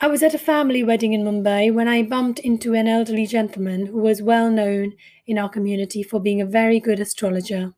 I 0.00 0.06
was 0.06 0.22
at 0.22 0.34
a 0.34 0.38
family 0.38 0.84
wedding 0.84 1.12
in 1.12 1.24
Mumbai 1.24 1.74
when 1.74 1.88
I 1.88 2.02
bumped 2.02 2.38
into 2.38 2.74
an 2.74 2.86
elderly 2.86 3.26
gentleman 3.26 3.86
who 3.86 3.98
was 3.98 4.22
well 4.22 4.50
known 4.50 4.94
in 5.26 5.38
our 5.38 5.48
community 5.48 6.02
for 6.02 6.20
being 6.20 6.40
a 6.40 6.46
very 6.46 6.78
good 6.78 7.00
astrologer. 7.00 7.74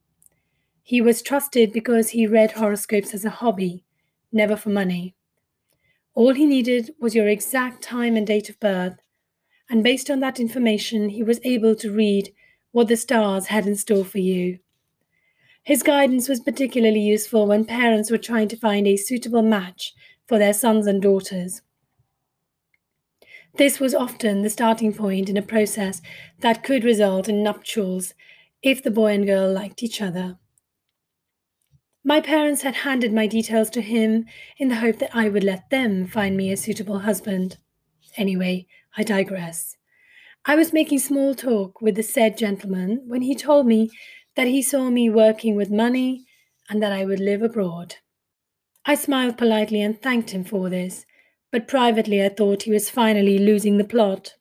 He 0.82 1.00
was 1.00 1.23
trusted 1.23 1.73
because 1.73 2.11
he 2.11 2.26
read 2.26 2.52
horoscopes 2.52 3.14
as 3.14 3.25
a 3.25 3.30
hobby, 3.30 3.85
never 4.32 4.56
for 4.56 4.68
money. 4.68 5.14
All 6.14 6.35
he 6.35 6.47
needed 6.47 6.95
was 7.00 7.14
your 7.14 7.29
exact 7.29 7.83
time 7.83 8.17
and 8.17 8.26
date 8.26 8.49
of 8.49 8.61
birth, 8.61 8.97
and 9.69 9.85
based 9.85 10.11
on 10.11 10.21
that 10.21 10.40
information, 10.40 11.11
he 11.11 11.23
was 11.23 11.40
able 11.45 11.75
to 11.76 11.93
read 11.93 12.33
what 12.73 12.88
the 12.88 12.97
stars 12.97 13.47
had 13.47 13.67
in 13.67 13.76
store 13.76 14.05
for 14.05 14.19
you. 14.19 14.59
His 15.62 15.83
guidance 15.83 16.29
was 16.29 16.40
particularly 16.40 17.00
useful 17.00 17.47
when 17.47 17.64
parents 17.64 18.11
were 18.11 18.19
trying 18.19 18.49
to 18.49 18.57
find 18.57 18.87
a 18.87 18.97
suitable 18.97 19.43
match 19.43 19.95
for 20.26 20.38
their 20.38 20.52
sons 20.52 20.87
and 20.87 21.00
daughters. 21.00 21.62
This 23.57 23.79
was 23.79 23.95
often 23.95 24.43
the 24.43 24.50
starting 24.50 24.93
point 24.93 25.29
in 25.29 25.37
a 25.37 25.43
process 25.43 26.00
that 26.40 26.64
could 26.64 26.85
result 26.85 27.29
in 27.29 27.43
nuptials 27.43 28.14
if 28.62 28.83
the 28.83 28.90
boy 28.90 29.12
and 29.12 29.26
girl 29.26 29.52
liked 29.52 29.83
each 29.83 30.00
other. 30.00 30.38
My 32.02 32.23
parents 32.23 32.62
had 32.62 32.76
handed 32.76 33.12
my 33.12 33.26
details 33.26 33.69
to 33.71 33.83
him 33.83 34.25
in 34.57 34.69
the 34.69 34.76
hope 34.76 34.99
that 35.00 35.14
I 35.14 35.28
would 35.28 35.45
let 35.45 35.69
them 35.69 36.07
find 36.07 36.35
me 36.35 36.50
a 36.50 36.57
suitable 36.57 37.00
husband. 37.00 37.59
Anyway, 38.16 38.66
I 38.97 39.02
digress. 39.02 39.76
I 40.47 40.57
was 40.57 40.73
making 40.73 41.00
small 41.00 41.35
talk 41.35 41.83
with 41.83 41.97
the 41.97 42.02
said 42.02 42.38
gentleman 42.38 43.02
when 43.07 43.21
he 43.21 43.35
told 43.35 43.66
me 43.66 43.90
that 44.35 44.47
he 44.47 44.62
saw 44.62 44.88
me 44.88 45.11
working 45.11 45.57
with 45.57 45.71
money 45.71 46.25
and 46.71 46.83
that 46.83 46.92
I 46.92 47.04
would 47.04 47.21
live 47.21 47.42
abroad. 47.42 47.97
I 48.87 48.95
smiled 48.95 49.37
politely 49.37 49.83
and 49.83 50.00
thanked 50.00 50.30
him 50.30 50.45
for 50.45 50.71
this, 50.71 51.04
but 51.52 51.69
privately 51.69 52.25
I 52.25 52.30
thought 52.30 52.62
he 52.62 52.73
was 52.73 52.88
finally 52.88 53.38
losing 53.38 53.76
the 53.76 53.85
plot. 53.85 54.37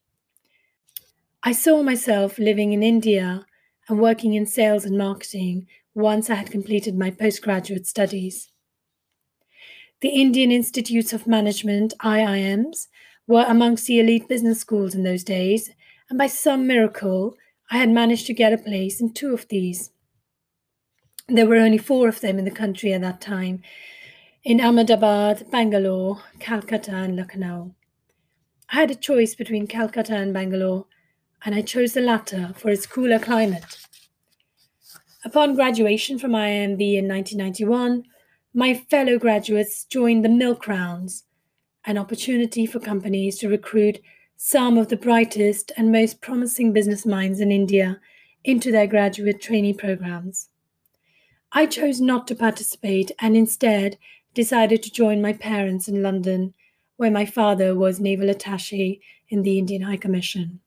I 1.43 1.51
saw 1.51 1.83
myself 1.83 2.39
living 2.39 2.71
in 2.71 2.83
India 2.83 3.45
and 3.89 3.99
working 3.99 4.33
in 4.33 4.45
sales 4.45 4.85
and 4.85 4.97
marketing 4.97 5.67
once 5.93 6.29
I 6.29 6.35
had 6.35 6.51
completed 6.51 6.97
my 6.97 7.11
postgraduate 7.11 7.87
studies. 7.87 8.49
The 10.01 10.09
Indian 10.09 10.51
Institutes 10.51 11.11
of 11.11 11.27
Management, 11.27 11.93
IIMs, 11.99 12.87
were 13.27 13.45
amongst 13.47 13.85
the 13.85 13.99
elite 13.99 14.27
business 14.27 14.59
schools 14.59 14.95
in 14.95 15.03
those 15.03 15.23
days, 15.23 15.71
and 16.09 16.17
by 16.17 16.27
some 16.27 16.65
miracle, 16.65 17.35
I 17.69 17.77
had 17.77 17.89
managed 17.89 18.25
to 18.27 18.33
get 18.33 18.53
a 18.53 18.57
place 18.57 19.01
in 19.01 19.13
two 19.13 19.33
of 19.33 19.47
these. 19.49 19.91
There 21.27 21.45
were 21.45 21.57
only 21.57 21.77
four 21.77 22.07
of 22.07 22.21
them 22.21 22.39
in 22.39 22.45
the 22.45 22.51
country 22.51 22.93
at 22.93 23.01
that 23.01 23.21
time, 23.21 23.61
in 24.43 24.61
Ahmedabad, 24.61 25.51
Bangalore, 25.51 26.23
Calcutta, 26.39 26.95
and 26.95 27.15
Lucknow. 27.15 27.75
I 28.71 28.75
had 28.77 28.91
a 28.91 28.95
choice 28.95 29.35
between 29.35 29.67
Calcutta 29.67 30.15
and 30.15 30.33
Bangalore, 30.33 30.85
and 31.43 31.53
I 31.53 31.61
chose 31.61 31.93
the 31.93 32.01
latter 32.01 32.53
for 32.55 32.69
its 32.69 32.87
cooler 32.87 33.19
climate. 33.19 33.77
Upon 35.25 35.53
graduation 35.53 36.17
from 36.17 36.31
IIMB 36.31 36.79
in 36.79 37.07
1991, 37.07 38.05
my 38.53 38.73
fellow 38.73 39.19
graduates 39.19 39.83
joined 39.83 40.23
the 40.23 40.29
Milk 40.29 40.65
Rounds, 40.65 41.25
an 41.85 41.97
opportunity 41.97 42.65
for 42.65 42.79
companies 42.79 43.37
to 43.39 43.49
recruit 43.49 43.99
some 44.37 44.77
of 44.77 44.87
the 44.87 44.95
brightest 44.95 45.73
and 45.75 45.91
most 45.91 46.21
promising 46.21 46.71
business 46.71 47.05
minds 47.05 47.41
in 47.41 47.51
India 47.51 47.99
into 48.45 48.71
their 48.71 48.87
graduate 48.87 49.41
trainee 49.41 49.73
programs. 49.73 50.47
I 51.51 51.65
chose 51.65 51.99
not 51.99 52.25
to 52.29 52.35
participate 52.35 53.11
and 53.19 53.35
instead 53.35 53.97
decided 54.33 54.81
to 54.83 54.91
join 54.91 55.21
my 55.21 55.33
parents 55.33 55.89
in 55.89 56.01
London, 56.01 56.53
where 56.95 57.11
my 57.11 57.25
father 57.25 57.75
was 57.75 57.99
naval 57.99 58.29
attache 58.29 59.01
in 59.27 59.43
the 59.43 59.59
Indian 59.59 59.81
High 59.81 59.97
Commission. 59.97 60.61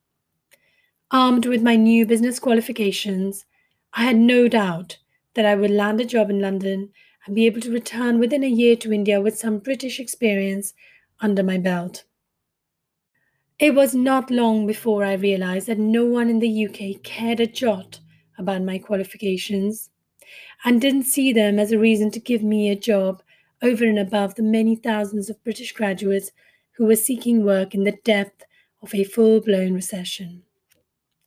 Armed 1.11 1.47
with 1.47 1.63
my 1.63 1.77
new 1.77 2.05
business 2.05 2.39
qualifications, 2.39 3.47
I 3.95 4.05
had 4.05 4.17
no 4.17 4.49
doubt 4.49 4.99
that 5.35 5.47
I 5.47 5.55
would 5.55 5.71
land 5.71 6.01
a 6.01 6.05
job 6.05 6.31
in 6.31 6.41
London 6.41 6.91
and 7.27 7.35
be 7.35 7.47
able 7.47 7.61
to 7.63 7.71
return 7.73 8.19
within 8.19 8.45
a 8.45 8.49
year 8.49 8.77
to 8.77 8.93
India 8.93 9.21
with 9.21 9.39
some 9.39 9.59
British 9.59 10.01
experience 10.01 10.75
under 11.21 11.43
my 11.43 11.59
belt. 11.59 12.05
It 13.59 13.75
was 13.75 13.95
not 13.95 14.31
long 14.31 14.67
before 14.67 15.05
I 15.05 15.15
realized 15.15 15.69
that 15.69 15.79
no 15.79 16.05
one 16.05 16.29
in 16.29 16.39
the 16.41 16.67
UK 16.67 17.03
cared 17.03 17.41
a 17.41 17.47
jot 17.47 18.01
about 18.37 18.63
my 18.63 18.79
qualifications 18.79 19.89
and 20.65 20.81
didn't 20.81 21.05
see 21.05 21.33
them 21.33 21.59
as 21.59 21.73
a 21.73 21.79
reason 21.79 22.11
to 22.13 22.21
give 22.21 22.43
me 22.43 22.71
a 22.71 22.77
job 22.77 23.23
over 23.63 23.85
and 23.85 23.99
above 23.99 24.37
the 24.37 24.43
many 24.43 24.77
thousands 24.77 25.31
of 25.31 25.43
British 25.45 25.73
graduates 25.73 26.33
who 26.73 26.87
were 26.87 26.97
seeking 26.97 27.45
work 27.45 27.75
in 27.75 27.85
the 27.85 27.99
depth 28.05 28.45
of 28.83 28.95
a 28.95 29.05
full 29.05 29.41
blown 29.41 29.75
recession. 29.75 30.45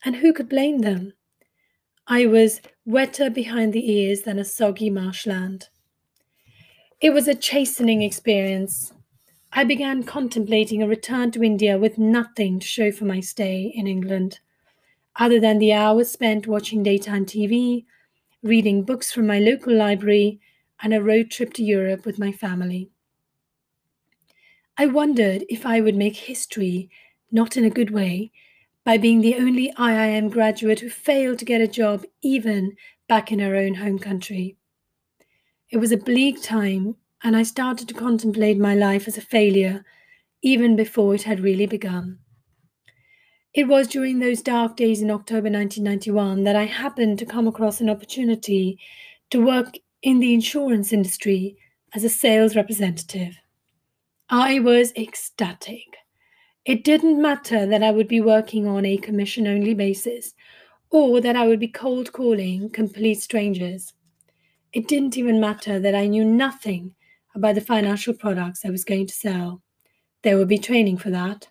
And 0.05 0.17
who 0.17 0.33
could 0.33 0.49
blame 0.49 0.79
them? 0.79 1.14
I 2.07 2.27
was 2.27 2.61
wetter 2.85 3.31
behind 3.31 3.73
the 3.73 3.91
ears 3.91 4.21
than 4.21 4.37
a 4.37 4.45
soggy 4.45 4.91
marshland. 4.91 5.69
It 7.01 7.09
was 7.09 7.27
a 7.27 7.33
chastening 7.33 8.03
experience. 8.03 8.93
I 9.51 9.63
began 9.63 10.03
contemplating 10.03 10.83
a 10.83 10.87
return 10.87 11.31
to 11.31 11.43
India 11.43 11.79
with 11.79 11.97
nothing 11.97 12.59
to 12.59 12.67
show 12.67 12.91
for 12.91 13.05
my 13.05 13.21
stay 13.21 13.71
in 13.73 13.87
England, 13.87 14.39
other 15.15 15.39
than 15.39 15.57
the 15.57 15.73
hours 15.73 16.11
spent 16.11 16.45
watching 16.45 16.83
daytime 16.83 17.25
TV, 17.25 17.85
reading 18.43 18.83
books 18.83 19.11
from 19.11 19.25
my 19.25 19.39
local 19.39 19.73
library, 19.73 20.39
and 20.83 20.93
a 20.93 21.01
road 21.01 21.31
trip 21.31 21.53
to 21.53 21.63
Europe 21.63 22.05
with 22.05 22.19
my 22.19 22.31
family. 22.31 22.91
I 24.77 24.85
wondered 24.85 25.43
if 25.49 25.65
I 25.65 25.81
would 25.81 25.95
make 25.95 26.17
history, 26.17 26.87
not 27.31 27.57
in 27.57 27.65
a 27.65 27.69
good 27.71 27.89
way, 27.89 28.31
by 28.85 28.97
being 28.97 29.21
the 29.21 29.35
only 29.35 29.73
IIM 29.77 30.31
graduate 30.31 30.79
who 30.79 30.89
failed 30.89 31.39
to 31.39 31.45
get 31.45 31.59
a 31.59 31.67
job 31.67 32.05
even 32.21 32.77
back 33.09 33.31
in 33.31 33.39
her 33.39 33.55
own 33.55 33.75
home 33.75 33.99
country. 33.99 34.55
It 35.69 35.77
was 35.77 35.91
a 35.91 35.97
bleak 35.97 36.41
time, 36.41 36.95
and 37.23 37.35
I 37.35 37.43
started 37.43 37.87
to 37.87 37.93
contemplate 37.95 38.57
my 38.57 38.75
life 38.75 39.07
as 39.07 39.17
a 39.17 39.21
failure 39.21 39.83
even 40.41 40.75
before 40.75 41.15
it 41.15 41.23
had 41.23 41.39
really 41.39 41.65
begun. 41.65 42.19
It 43.53 43.67
was 43.67 43.87
during 43.87 44.19
those 44.19 44.41
dark 44.41 44.77
days 44.77 45.01
in 45.01 45.09
October 45.09 45.49
1991 45.49 46.43
that 46.43 46.55
I 46.55 46.65
happened 46.65 47.17
to 47.19 47.25
come 47.25 47.47
across 47.47 47.81
an 47.81 47.89
opportunity 47.89 48.77
to 49.31 49.43
work 49.43 49.77
in 50.03 50.19
the 50.19 50.33
insurance 50.33 50.93
industry 50.93 51.57
as 51.93 52.03
a 52.03 52.09
sales 52.09 52.55
representative. 52.55 53.37
I 54.29 54.59
was 54.59 54.93
ecstatic. 54.95 56.04
It 56.65 56.83
didn't 56.83 57.21
matter 57.21 57.67
that 57.67 57.83
I 57.83 57.91
would 57.91 58.07
be 58.07 58.21
working 58.21 58.65
on 58.65 58.85
a 58.85 58.97
commission 58.97 59.47
only 59.47 59.75
basis 59.75 60.33
or 60.89 61.21
that 61.21 61.35
I 61.35 61.45
would 61.45 61.59
be 61.59 61.67
cold 61.67 62.11
calling 62.11 62.71
complete 62.71 63.21
strangers. 63.21 63.93
It 64.73 64.87
didn't 64.87 65.15
even 65.15 65.39
matter 65.39 65.79
that 65.79 65.93
I 65.93 66.07
knew 66.07 66.25
nothing 66.25 66.95
about 67.35 67.53
the 67.53 67.61
financial 67.61 68.15
products 68.15 68.65
I 68.65 68.71
was 68.71 68.83
going 68.83 69.05
to 69.05 69.13
sell. 69.13 69.61
There 70.23 70.37
would 70.37 70.47
be 70.47 70.57
training 70.57 70.97
for 70.97 71.11
that. 71.11 71.49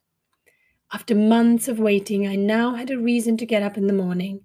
After 0.93 1.15
months 1.15 1.69
of 1.69 1.79
waiting, 1.79 2.27
I 2.27 2.35
now 2.35 2.75
had 2.75 2.91
a 2.91 2.99
reason 2.99 3.37
to 3.37 3.47
get 3.47 3.63
up 3.63 3.77
in 3.77 3.87
the 3.87 3.93
morning. 3.93 4.41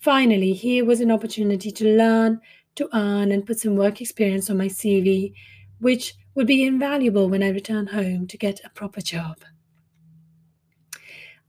Finally, 0.00 0.54
here 0.54 0.84
was 0.84 1.00
an 1.00 1.12
opportunity 1.12 1.70
to 1.70 1.96
learn 1.96 2.40
to 2.74 2.88
earn 2.96 3.30
and 3.30 3.46
put 3.46 3.60
some 3.60 3.76
work 3.76 4.00
experience 4.00 4.50
on 4.50 4.58
my 4.58 4.68
CV, 4.68 5.34
which 5.78 6.14
would 6.34 6.46
be 6.48 6.64
invaluable 6.64 7.28
when 7.28 7.42
I 7.42 7.50
returned 7.50 7.90
home 7.90 8.26
to 8.26 8.38
get 8.38 8.60
a 8.64 8.70
proper 8.70 9.00
job. 9.00 9.36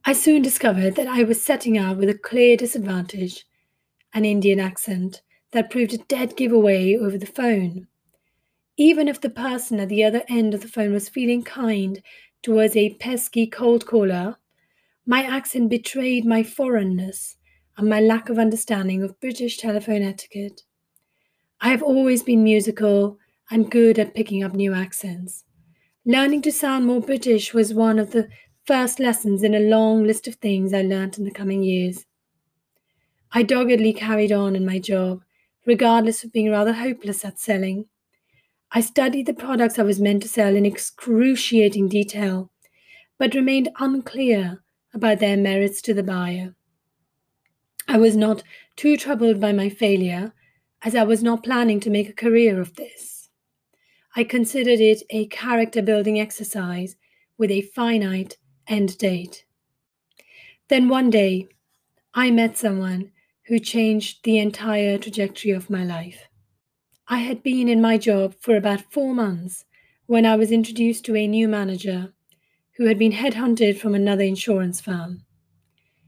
I 0.03 0.13
soon 0.13 0.41
discovered 0.41 0.95
that 0.95 1.07
I 1.07 1.23
was 1.23 1.43
setting 1.43 1.77
out 1.77 1.97
with 1.97 2.09
a 2.09 2.17
clear 2.17 2.57
disadvantage 2.57 3.45
an 4.13 4.25
Indian 4.25 4.59
accent 4.59 5.21
that 5.51 5.69
proved 5.69 5.93
a 5.93 5.97
dead 5.97 6.35
giveaway 6.35 6.95
over 6.95 7.17
the 7.17 7.25
phone. 7.25 7.87
Even 8.77 9.07
if 9.07 9.21
the 9.21 9.29
person 9.29 9.79
at 9.79 9.89
the 9.89 10.03
other 10.03 10.23
end 10.27 10.53
of 10.53 10.61
the 10.61 10.67
phone 10.67 10.91
was 10.91 11.07
feeling 11.07 11.43
kind 11.43 12.01
towards 12.41 12.75
a 12.75 12.95
pesky 12.95 13.45
cold 13.45 13.85
caller, 13.85 14.37
my 15.05 15.23
accent 15.23 15.69
betrayed 15.69 16.25
my 16.25 16.41
foreignness 16.41 17.37
and 17.77 17.87
my 17.87 17.99
lack 17.99 18.27
of 18.29 18.39
understanding 18.39 19.03
of 19.03 19.19
British 19.19 19.57
telephone 19.57 20.01
etiquette. 20.01 20.63
I 21.61 21.69
have 21.69 21.83
always 21.83 22.23
been 22.23 22.43
musical 22.43 23.19
and 23.51 23.69
good 23.69 23.99
at 23.99 24.15
picking 24.15 24.43
up 24.43 24.53
new 24.53 24.73
accents. 24.73 25.43
Learning 26.05 26.41
to 26.41 26.51
sound 26.51 26.87
more 26.87 27.01
British 27.01 27.53
was 27.53 27.73
one 27.73 27.99
of 27.99 28.11
the 28.11 28.27
first 28.65 28.99
lessons 28.99 29.43
in 29.43 29.55
a 29.55 29.59
long 29.59 30.03
list 30.03 30.27
of 30.27 30.35
things 30.35 30.73
I 30.73 30.81
learnt 30.81 31.17
in 31.17 31.25
the 31.25 31.31
coming 31.31 31.63
years. 31.63 32.05
I 33.31 33.43
doggedly 33.43 33.93
carried 33.93 34.31
on 34.31 34.55
in 34.55 34.65
my 34.65 34.77
job, 34.79 35.23
regardless 35.65 36.23
of 36.23 36.33
being 36.33 36.51
rather 36.51 36.73
hopeless 36.73 37.23
at 37.23 37.39
selling. 37.39 37.85
I 38.71 38.81
studied 38.81 39.25
the 39.25 39.33
products 39.33 39.79
I 39.79 39.83
was 39.83 39.99
meant 39.99 40.21
to 40.23 40.29
sell 40.29 40.55
in 40.55 40.65
excruciating 40.65 41.89
detail, 41.89 42.51
but 43.17 43.35
remained 43.35 43.69
unclear 43.79 44.63
about 44.93 45.19
their 45.19 45.37
merits 45.37 45.81
to 45.83 45.93
the 45.93 46.03
buyer. 46.03 46.55
I 47.87 47.97
was 47.97 48.15
not 48.15 48.43
too 48.75 48.95
troubled 48.97 49.39
by 49.39 49.51
my 49.51 49.69
failure 49.69 50.33
as 50.83 50.95
I 50.95 51.03
was 51.03 51.23
not 51.23 51.43
planning 51.43 51.79
to 51.81 51.89
make 51.89 52.09
a 52.09 52.13
career 52.13 52.59
of 52.59 52.75
this. 52.75 53.29
I 54.15 54.23
considered 54.23 54.79
it 54.79 55.03
a 55.09 55.27
character 55.27 55.81
building 55.81 56.19
exercise 56.19 56.95
with 57.37 57.51
a 57.51 57.61
finite 57.61 58.37
end 58.71 58.97
date. 58.97 59.43
Then 60.69 60.87
one 60.87 61.09
day, 61.09 61.49
I 62.13 62.31
met 62.31 62.57
someone 62.57 63.11
who 63.47 63.59
changed 63.59 64.23
the 64.23 64.39
entire 64.39 64.97
trajectory 64.97 65.51
of 65.51 65.69
my 65.69 65.83
life. 65.83 66.29
I 67.07 67.17
had 67.17 67.43
been 67.43 67.67
in 67.67 67.81
my 67.81 67.97
job 67.97 68.33
for 68.39 68.55
about 68.55 68.93
four 68.93 69.13
months 69.13 69.65
when 70.05 70.25
I 70.25 70.37
was 70.37 70.51
introduced 70.51 71.03
to 71.05 71.15
a 71.17 71.27
new 71.27 71.49
manager 71.49 72.13
who 72.77 72.85
had 72.85 72.97
been 72.97 73.11
headhunted 73.11 73.77
from 73.77 73.93
another 73.93 74.23
insurance 74.23 74.79
firm. 74.79 75.25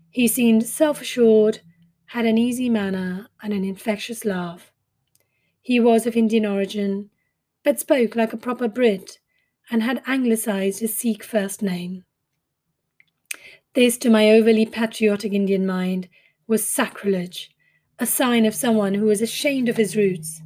He 0.10 0.30
seemed 0.30 0.66
self 0.66 1.02
assured 1.02 1.60
had 2.08 2.26
an 2.26 2.38
easy 2.38 2.70
manner 2.70 3.28
and 3.42 3.52
an 3.52 3.66
infectious 3.66 4.24
laugh. 4.24 4.72
He 5.62 5.82
was 5.82 6.08
of 6.08 6.16
Indian 6.16 6.46
origin, 6.46 7.10
but 7.64 7.80
spoke 7.80 8.16
like 8.16 8.32
a 8.32 8.38
proper 8.38 8.70
Brit 8.70 9.20
and 9.70 9.84
had 9.84 10.02
anglicized 10.08 10.80
his 10.80 10.98
Sikh 10.98 11.24
first 11.24 11.62
name. 11.62 12.06
This, 13.76 13.98
to 14.00 14.10
my 14.12 14.30
overly 14.30 14.68
patriotic 14.68 15.34
Indian 15.34 15.66
mind, 15.66 16.08
was 16.48 16.70
sacrilege, 16.70 17.50
a 17.98 18.06
sign 18.06 18.46
of 18.46 18.54
someone 18.54 18.94
who 18.94 19.06
was 19.06 19.22
ashamed 19.22 19.68
of 19.68 19.78
his 19.78 19.96
roots. 19.96 20.42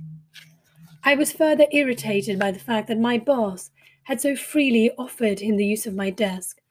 I 1.04 1.16
was 1.16 1.34
further 1.34 1.66
irritated 1.72 2.40
by 2.40 2.52
the 2.52 2.60
fact 2.60 2.88
that 2.88 3.00
my 3.00 3.18
boss 3.18 3.70
had 4.04 4.22
so 4.22 4.38
freely 4.38 4.92
offered 4.98 5.42
him 5.42 5.58
the 5.58 5.66
use 5.66 5.86
of 5.86 5.94
my 5.94 6.10
desk, 6.10 6.62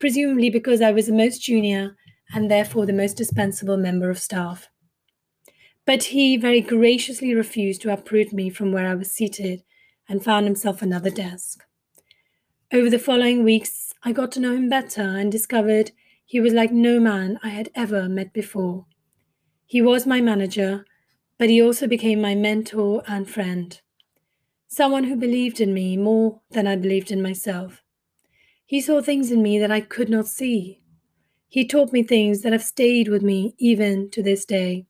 presumably 0.00 0.50
because 0.50 0.80
I 0.82 0.90
was 0.90 1.06
the 1.06 1.12
most 1.12 1.42
junior 1.42 1.96
and 2.34 2.50
therefore 2.50 2.86
the 2.86 2.92
most 2.92 3.16
dispensable 3.16 3.76
member 3.76 4.10
of 4.10 4.18
staff. 4.18 4.68
But 5.86 6.04
he 6.04 6.36
very 6.36 6.60
graciously 6.60 7.34
refused 7.34 7.82
to 7.82 7.92
uproot 7.92 8.32
me 8.32 8.50
from 8.50 8.72
where 8.72 8.88
I 8.88 8.94
was 8.96 9.12
seated 9.12 9.62
and 10.08 10.24
found 10.24 10.46
himself 10.46 10.82
another 10.82 11.10
desk. 11.10 11.64
Over 12.72 12.90
the 12.90 12.98
following 12.98 13.44
weeks, 13.44 13.89
I 14.02 14.12
got 14.12 14.32
to 14.32 14.40
know 14.40 14.54
him 14.54 14.68
better 14.68 15.02
and 15.02 15.30
discovered 15.30 15.92
he 16.24 16.40
was 16.40 16.54
like 16.54 16.72
no 16.72 16.98
man 16.98 17.38
I 17.42 17.50
had 17.50 17.68
ever 17.74 18.08
met 18.08 18.32
before. 18.32 18.86
He 19.66 19.82
was 19.82 20.06
my 20.06 20.20
manager, 20.20 20.84
but 21.38 21.50
he 21.50 21.62
also 21.62 21.86
became 21.86 22.20
my 22.20 22.34
mentor 22.34 23.02
and 23.06 23.28
friend. 23.28 23.80
Someone 24.68 25.04
who 25.04 25.16
believed 25.16 25.60
in 25.60 25.74
me 25.74 25.96
more 25.96 26.40
than 26.50 26.66
I 26.66 26.76
believed 26.76 27.10
in 27.10 27.20
myself. 27.20 27.82
He 28.64 28.80
saw 28.80 29.02
things 29.02 29.30
in 29.30 29.42
me 29.42 29.58
that 29.58 29.70
I 29.70 29.80
could 29.80 30.08
not 30.08 30.28
see. 30.28 30.80
He 31.48 31.66
taught 31.66 31.92
me 31.92 32.02
things 32.02 32.42
that 32.42 32.52
have 32.52 32.62
stayed 32.62 33.08
with 33.08 33.22
me 33.22 33.54
even 33.58 34.10
to 34.10 34.22
this 34.22 34.44
day. 34.44 34.86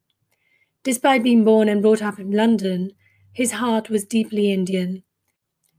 Despite 0.85 1.23
being 1.23 1.45
born 1.45 1.69
and 1.69 1.83
brought 1.83 2.03
up 2.03 2.21
in 2.21 2.31
London, 2.31 2.93
his 3.33 3.53
heart 3.53 3.91
was 3.91 4.05
deeply 4.05 4.53
Indian. 4.53 5.03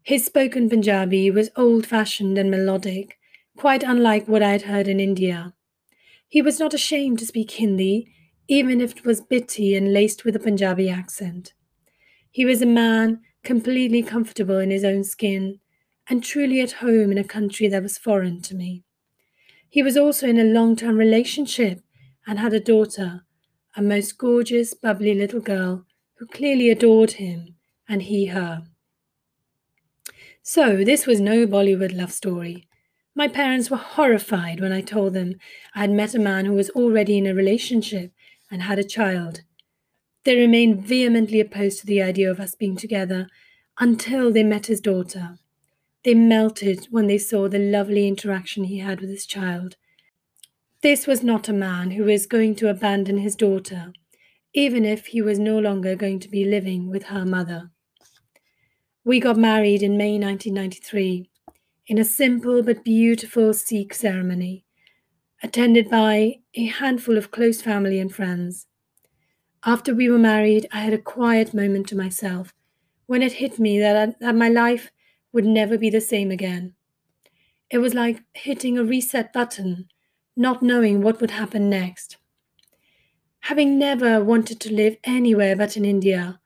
His 0.04 0.26
spoken 0.26 0.70
Punjabi 0.70 1.32
was 1.32 1.52
old 1.56 1.86
fashioned 1.86 2.38
and 2.38 2.50
melodic, 2.50 3.20
quite 3.58 3.84
unlike 3.84 4.28
what 4.28 4.44
I 4.44 4.52
had 4.52 4.64
heard 4.64 4.88
in 4.88 5.00
India. 5.00 5.54
He 6.28 6.42
was 6.42 6.60
not 6.60 6.74
ashamed 6.74 7.20
to 7.20 7.26
speak 7.26 7.52
Hindi, 7.52 8.08
even 8.48 8.82
if 8.82 8.98
it 8.98 9.06
was 9.06 9.22
bitty 9.22 9.76
and 9.76 9.94
laced 9.94 10.26
with 10.26 10.36
a 10.36 10.40
Punjabi 10.40 10.90
accent. 10.90 11.54
He 12.32 12.46
was 12.46 12.62
a 12.62 12.66
man 12.66 13.22
completely 13.44 14.04
comfortable 14.04 14.58
in 14.58 14.72
his 14.72 14.84
own 14.84 15.04
skin 15.04 15.60
and 16.08 16.24
truly 16.24 16.62
at 16.62 16.74
home 16.74 17.12
in 17.12 17.18
a 17.18 17.24
country 17.24 17.68
that 17.68 17.84
was 17.84 17.98
foreign 17.98 18.42
to 18.42 18.56
me. 18.56 18.84
He 19.70 19.84
was 19.84 19.98
also 19.98 20.28
in 20.28 20.40
a 20.40 20.44
long 20.44 20.76
term 20.76 20.98
relationship 20.98 21.82
and 22.28 22.40
had 22.40 22.54
a 22.54 22.60
daughter, 22.60 23.26
a 23.76 23.82
most 23.82 24.18
gorgeous, 24.18 24.74
bubbly 24.74 25.14
little 25.16 25.40
girl 25.40 25.86
who 26.16 26.28
clearly 26.28 26.70
adored 26.70 27.14
him 27.14 27.56
and 27.88 28.04
he 28.04 28.28
her. 28.28 28.64
So, 30.44 30.84
this 30.84 31.06
was 31.06 31.22
no 31.22 31.46
Bollywood 31.46 31.96
love 31.96 32.12
story. 32.12 32.68
My 33.14 33.28
parents 33.28 33.70
were 33.70 33.78
horrified 33.78 34.62
when 34.62 34.72
I 34.72 34.82
told 34.82 35.14
them 35.14 35.36
I 35.76 35.82
had 35.82 35.92
met 35.92 36.16
a 36.16 36.20
man 36.20 36.46
who 36.46 36.54
was 36.54 36.70
already 36.70 37.18
in 37.18 37.28
a 37.28 37.36
relationship 37.36 38.14
and 38.50 38.62
had 38.62 38.80
a 38.80 38.84
child. 38.84 39.42
They 40.24 40.36
remained 40.36 40.86
vehemently 40.86 41.40
opposed 41.40 41.80
to 41.80 41.86
the 41.86 42.02
idea 42.02 42.32
of 42.32 42.40
us 42.40 42.56
being 42.56 42.78
together 42.78 43.28
until 43.80 44.32
they 44.32 44.44
met 44.44 44.68
his 44.68 44.80
daughter. 44.80 45.40
They 46.04 46.14
melted 46.14 46.88
when 46.90 47.08
they 47.08 47.18
saw 47.18 47.48
the 47.48 47.60
lovely 47.60 48.08
interaction 48.08 48.66
he 48.66 48.80
had 48.80 49.02
with 49.02 49.10
his 49.10 49.26
child. 49.26 49.76
This 50.82 51.06
was 51.06 51.22
not 51.22 51.50
a 51.50 51.54
man 51.54 51.92
who 51.92 52.06
was 52.06 52.26
going 52.26 52.56
to 52.56 52.70
abandon 52.70 53.18
his 53.18 53.36
daughter, 53.36 53.94
even 54.54 54.86
if 54.86 55.08
he 55.08 55.22
was 55.22 55.38
no 55.38 55.60
longer 55.60 55.96
going 55.96 56.20
to 56.22 56.30
be 56.30 56.46
living 56.46 56.90
with 56.90 57.04
her 57.04 57.26
mother. 57.26 57.72
We 59.04 59.20
got 59.20 59.38
married 59.38 59.84
in 59.84 59.98
May 59.98 60.18
1993 60.18 61.31
in 61.88 61.98
a 61.98 62.06
simple 62.06 62.62
but 62.64 62.84
beautiful 62.84 63.54
Sikh 63.54 63.94
ceremony, 63.94 64.66
attended 65.44 65.90
by 65.90 66.40
a 66.56 66.66
handful 66.66 67.18
of 67.18 67.32
close 67.32 67.62
family 67.62 68.00
and 68.00 68.14
friends. 68.14 68.68
After 69.66 69.94
we 69.94 70.10
were 70.10 70.20
married, 70.20 70.68
I 70.72 70.80
had 70.80 70.94
a 70.94 70.98
quiet 70.98 71.54
moment 71.54 71.88
to 71.90 71.98
myself 71.98 72.54
when 73.08 73.22
it 73.22 73.34
hit 73.34 73.60
me 73.60 73.80
that, 73.80 74.20
that 74.20 74.36
my 74.36 74.48
life 74.48 74.92
would 75.34 75.46
never 75.46 75.78
be 75.78 75.90
the 75.90 76.02
same 76.02 76.32
again. 76.32 76.74
It 77.70 77.80
was 77.80 77.94
like 77.94 78.24
hitting 78.34 78.78
a 78.78 78.84
reset 78.84 79.34
button, 79.34 79.88
not 80.36 80.62
knowing 80.62 81.02
what 81.02 81.20
would 81.20 81.32
happen 81.32 81.70
next. 81.70 82.18
Having 83.42 83.80
never 83.80 84.24
wanted 84.24 84.60
to 84.62 84.74
live 84.74 84.98
anywhere 85.04 85.56
but 85.56 85.76
in 85.76 85.84
India, 85.84 86.40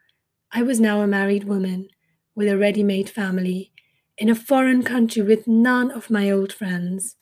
I 0.52 0.62
was 0.62 0.80
now 0.80 1.02
a 1.02 1.08
married 1.08 1.44
woman 1.44 1.90
with 2.36 2.48
a 2.48 2.58
ready 2.58 2.84
made 2.84 3.10
family 3.10 3.74
in 4.18 4.30
a 4.30 4.36
foreign 4.36 4.84
country 4.84 5.22
with 5.22 5.48
none 5.48 5.92
of 5.92 6.10
my 6.10 6.32
old 6.32 6.54
friends. 6.54 7.16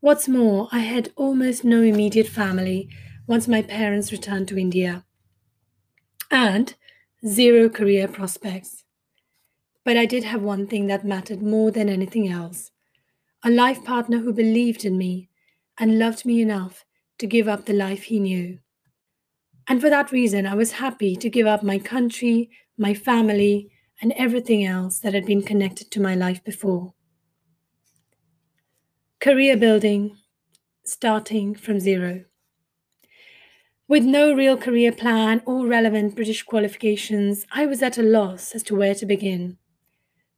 What's 0.00 0.28
more, 0.28 0.68
I 0.72 0.80
had 0.80 1.12
almost 1.16 1.64
no 1.64 1.82
immediate 1.82 2.28
family 2.28 2.88
once 3.26 3.46
my 3.46 3.62
parents 3.62 4.10
returned 4.10 4.48
to 4.48 4.58
India, 4.58 5.04
and 6.30 6.74
zero 7.26 7.68
career 7.68 8.08
prospects. 8.08 8.84
But 9.84 9.96
I 9.96 10.06
did 10.06 10.24
have 10.24 10.42
one 10.42 10.66
thing 10.66 10.86
that 10.86 11.04
mattered 11.04 11.42
more 11.42 11.70
than 11.70 11.88
anything 11.88 12.28
else 12.28 12.70
a 13.44 13.50
life 13.50 13.84
partner 13.84 14.18
who 14.18 14.32
believed 14.32 14.84
in 14.84 14.98
me 14.98 15.28
and 15.78 15.98
loved 15.98 16.26
me 16.26 16.42
enough 16.42 16.84
to 17.18 17.26
give 17.26 17.46
up 17.46 17.66
the 17.66 17.72
life 17.72 18.04
he 18.04 18.18
knew. 18.18 18.58
And 19.68 19.80
for 19.80 19.88
that 19.90 20.10
reason, 20.10 20.44
I 20.44 20.54
was 20.54 20.72
happy 20.72 21.14
to 21.14 21.30
give 21.30 21.46
up 21.46 21.62
my 21.62 21.78
country, 21.78 22.50
my 22.76 22.94
family, 22.94 23.70
and 24.00 24.12
everything 24.12 24.64
else 24.64 24.98
that 25.00 25.14
had 25.14 25.26
been 25.26 25.42
connected 25.42 25.90
to 25.90 26.00
my 26.00 26.14
life 26.14 26.42
before. 26.44 26.94
Career 29.20 29.56
building, 29.56 30.16
starting 30.84 31.54
from 31.54 31.80
zero. 31.80 32.24
With 33.88 34.04
no 34.04 34.32
real 34.32 34.56
career 34.56 34.92
plan 34.92 35.42
or 35.46 35.66
relevant 35.66 36.14
British 36.14 36.42
qualifications, 36.42 37.46
I 37.50 37.66
was 37.66 37.82
at 37.82 37.98
a 37.98 38.02
loss 38.02 38.54
as 38.54 38.62
to 38.64 38.76
where 38.76 38.94
to 38.94 39.06
begin 39.06 39.58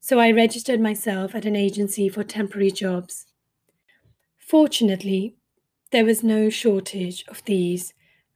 so 0.00 0.18
I 0.18 0.30
registered 0.30 0.80
myself 0.80 1.34
at 1.34 1.44
an 1.44 1.54
agency 1.54 2.08
for 2.08 2.24
temporary 2.24 2.70
jobs. 2.70 3.26
Fortunately, 4.38 5.36
there 5.92 6.06
was 6.06 6.24
no 6.24 6.48
shortage 6.48 7.24
of 7.28 7.44
these 7.44 7.92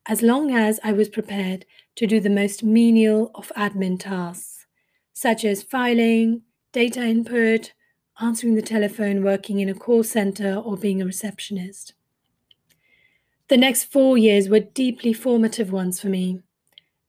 as 0.07 0.21
long 0.21 0.55
as 0.55 0.79
I 0.85 0.93
was 0.93 1.09
prepared 1.09 1.65
to 1.97 2.07
do 2.07 2.21
the 2.21 2.29
most 2.29 2.63
menial 2.63 3.31
of 3.35 3.51
admin 3.57 3.99
tasks, 3.99 4.64
such 5.15 5.45
as 5.45 5.63
filing, 5.63 6.43
data 6.73 7.01
input, 7.01 7.73
answering 8.21 8.57
the 8.57 8.63
telephone, 8.63 9.25
working 9.25 9.61
in 9.61 9.69
a 9.69 9.75
call 9.75 10.03
center, 10.03 10.57
or 10.57 10.77
being 10.77 11.01
a 11.01 11.07
receptionist. 11.07 11.95
The 13.49 13.57
next 13.57 13.85
four 13.85 14.19
years 14.19 14.49
were 14.49 14.61
deeply 14.61 15.13
formative 15.13 15.73
ones 15.73 16.01
for 16.01 16.09
me. 16.09 16.41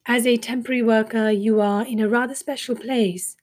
As 0.06 0.26
a 0.26 0.36
temporary 0.36 0.82
worker, 0.82 1.30
you 1.30 1.60
are 1.60 1.84
in 1.84 1.98
a 1.98 2.08
rather 2.08 2.34
special 2.34 2.76
place. 2.76 3.36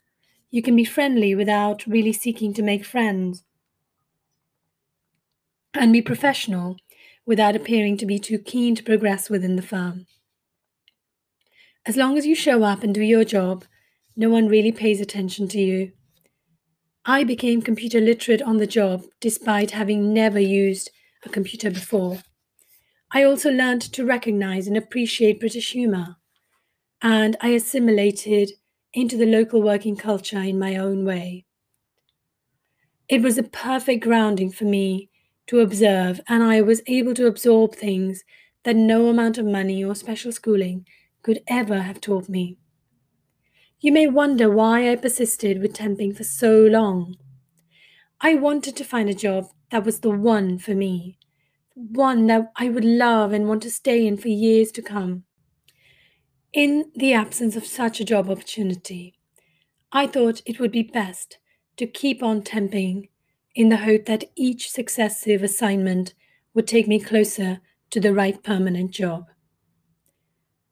You 0.50 0.62
can 0.62 0.76
be 0.76 0.86
friendly 0.86 1.36
without 1.36 1.86
really 1.86 2.14
seeking 2.14 2.54
to 2.54 2.62
make 2.62 2.86
friends, 2.86 3.44
and 5.74 5.92
be 5.92 6.02
professional 6.02 6.78
without 7.26 7.56
appearing 7.56 7.98
to 7.98 8.06
be 8.06 8.20
too 8.20 8.38
keen 8.38 8.76
to 8.76 8.84
progress 8.84 9.30
within 9.30 9.56
the 9.56 9.62
firm. 9.62 10.06
As 11.86 11.98
long 11.98 12.18
as 12.18 12.26
you 12.26 12.36
show 12.36 12.64
up 12.64 12.84
and 12.84 12.94
do 12.94 13.02
your 13.02 13.26
job, 13.26 13.66
no 14.16 14.30
one 14.30 14.48
really 14.48 14.72
pays 14.72 15.02
attention 15.02 15.48
to 15.50 15.60
you. 15.60 15.92
I 17.06 17.24
became 17.24 17.62
computer 17.62 18.00
literate 18.00 18.42
on 18.42 18.58
the 18.58 18.68
job 18.68 19.04
despite 19.20 19.72
having 19.72 20.14
never 20.14 20.40
used 20.40 20.90
a 21.26 21.30
computer 21.30 21.70
before. 21.70 22.20
I 23.12 23.24
also 23.24 23.52
learned 23.52 23.82
to 23.94 24.06
recognize 24.06 24.68
and 24.68 24.78
appreciate 24.78 25.40
British 25.40 25.72
humor, 25.74 26.18
and 27.02 27.38
I 27.42 27.50
assimilated 27.50 28.52
into 28.94 29.18
the 29.18 29.26
local 29.26 29.62
working 29.62 29.96
culture 29.96 30.40
in 30.42 30.60
my 30.60 30.78
own 30.78 31.06
way. 31.06 31.46
It 33.08 33.22
was 33.22 33.38
a 33.38 33.44
perfect 33.44 34.04
grounding 34.04 34.52
for 34.52 34.66
me 34.66 35.10
to 35.48 35.60
observe, 35.60 36.20
and 36.28 36.44
I 36.44 36.62
was 36.62 36.82
able 36.88 37.14
to 37.16 37.28
absorb 37.28 37.76
things 37.76 38.24
that 38.64 38.76
no 38.76 39.08
amount 39.08 39.38
of 39.38 39.46
money 39.46 39.84
or 39.84 39.96
special 39.96 40.32
schooling 40.32 40.86
could 41.22 41.42
ever 41.48 41.82
have 41.82 42.02
taught 42.02 42.28
me. 42.30 42.58
You 43.84 43.92
may 43.92 44.08
wonder 44.08 44.50
why 44.50 44.90
I 44.90 44.96
persisted 44.96 45.62
with 45.62 45.74
temping 45.74 46.16
for 46.16 46.24
so 46.24 46.56
long. 46.56 47.18
I 48.22 48.34
wanted 48.34 48.78
to 48.78 48.86
find 48.86 49.10
a 49.10 49.14
job 49.14 49.48
that 49.72 49.84
was 49.84 50.00
the 50.00 50.10
one 50.10 50.58
for 50.58 50.74
me, 50.74 51.18
one 51.76 52.28
that 52.28 52.50
I 52.56 52.70
would 52.70 52.86
love 52.86 53.34
and 53.34 53.46
want 53.46 53.62
to 53.64 53.70
stay 53.70 54.08
in 54.08 54.16
for 54.16 54.30
years 54.30 54.72
to 54.72 54.82
come. 54.82 55.26
In 56.54 56.94
the 56.96 57.12
absence 57.12 57.58
of 57.58 57.66
such 57.66 58.00
a 58.00 58.06
job 58.06 58.30
opportunity, 58.30 59.16
I 59.92 60.08
thought 60.08 60.44
it 60.46 60.62
would 60.62 60.72
be 60.72 60.84
best 60.84 61.40
to 61.76 61.86
keep 61.86 62.24
on 62.24 62.42
temping 62.42 63.10
in 63.54 63.68
the 63.68 63.84
hope 63.84 64.06
that 64.06 64.32
each 64.38 64.72
successive 64.72 65.44
assignment 65.44 66.14
would 66.54 66.68
take 66.68 66.88
me 66.88 67.02
closer 67.02 67.60
to 67.90 68.00
the 68.00 68.14
right 68.14 68.42
permanent 68.42 68.92
job. 68.92 69.26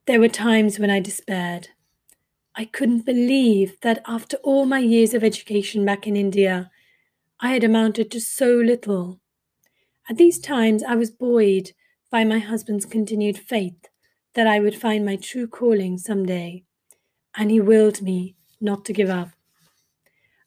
There 0.06 0.22
were 0.22 0.30
times 0.30 0.80
when 0.80 0.90
I 0.90 1.02
despaired. 1.02 1.68
I 2.56 2.66
couldn't 2.66 3.06
believe 3.06 3.80
that 3.82 4.04
after 4.06 4.38
all 4.38 4.66
my 4.66 4.80
years 4.80 5.14
of 5.14 5.24
education 5.24 5.86
back 5.86 6.06
in 6.06 6.18
India, 6.18 6.70
I 7.40 7.54
had 7.54 7.64
amounted 7.64 8.12
to 8.12 8.20
so 8.20 8.56
little. 8.56 9.20
At 10.10 10.18
these 10.18 10.40
times, 10.40 10.84
I 10.84 10.96
was 10.96 11.12
buoyed 11.12 11.72
by 12.12 12.26
my 12.26 12.40
husband's 12.40 12.86
continued 12.86 13.38
faith 13.38 13.88
that 14.34 14.48
I 14.48 14.60
would 14.60 14.76
find 14.76 15.06
my 15.06 15.16
true 15.16 15.48
calling 15.48 15.98
some 15.98 16.26
day, 16.26 16.66
and 17.36 17.50
he 17.50 17.62
willed 17.62 18.02
me 18.02 18.36
not 18.60 18.84
to 18.86 18.94
give 18.94 19.10
up. 19.10 19.30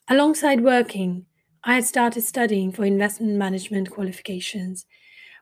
Alongside 0.06 0.62
working, 0.62 1.24
I 1.64 1.76
had 1.76 1.84
started 1.86 2.22
studying 2.22 2.70
for 2.70 2.84
investment 2.84 3.36
management 3.36 3.90
qualifications, 3.90 4.84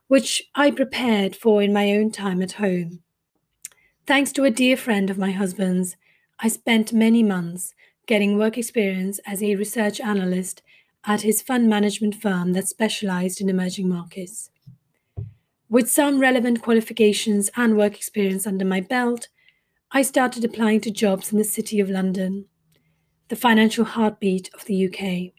which 0.06 0.44
I 0.54 0.70
prepared 0.70 1.34
for 1.34 1.60
in 1.60 1.72
my 1.72 1.90
own 1.90 2.12
time 2.12 2.40
at 2.40 2.52
home. 2.52 3.02
Thanks 4.06 4.30
to 4.32 4.44
a 4.44 4.50
dear 4.50 4.76
friend 4.76 5.10
of 5.10 5.18
my 5.18 5.32
husband's, 5.32 5.96
I 6.44 6.48
spent 6.48 6.92
many 6.92 7.22
months 7.22 7.72
getting 8.08 8.36
work 8.36 8.58
experience 8.58 9.20
as 9.24 9.44
a 9.44 9.54
research 9.54 10.00
analyst 10.00 10.60
at 11.04 11.22
his 11.22 11.40
fund 11.40 11.68
management 11.68 12.16
firm 12.16 12.52
that 12.54 12.66
specialized 12.66 13.40
in 13.40 13.48
emerging 13.48 13.88
markets. 13.88 14.50
With 15.68 15.88
some 15.88 16.18
relevant 16.18 16.60
qualifications 16.60 17.48
and 17.54 17.76
work 17.76 17.94
experience 17.94 18.44
under 18.44 18.64
my 18.64 18.80
belt, 18.80 19.28
I 19.92 20.02
started 20.02 20.44
applying 20.44 20.80
to 20.80 20.90
jobs 20.90 21.30
in 21.30 21.38
the 21.38 21.44
City 21.44 21.78
of 21.78 21.88
London, 21.88 22.46
the 23.28 23.36
financial 23.36 23.84
heartbeat 23.84 24.50
of 24.52 24.64
the 24.64 24.86
UK. 24.88 25.32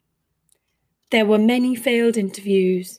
There 1.11 1.25
were 1.25 1.37
many 1.37 1.75
failed 1.75 2.15
interviews, 2.15 2.97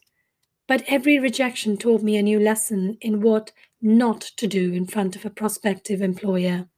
but 0.68 0.84
every 0.86 1.18
rejection 1.18 1.78
taught 1.78 2.02
me 2.02 2.18
a 2.18 2.22
new 2.22 2.38
lesson 2.38 2.98
in 3.00 3.22
what 3.22 3.52
not 3.80 4.20
to 4.36 4.46
do 4.46 4.74
in 4.74 4.86
front 4.86 5.16
of 5.16 5.24
a 5.24 5.30
prospective 5.30 6.02
employer. 6.02 6.68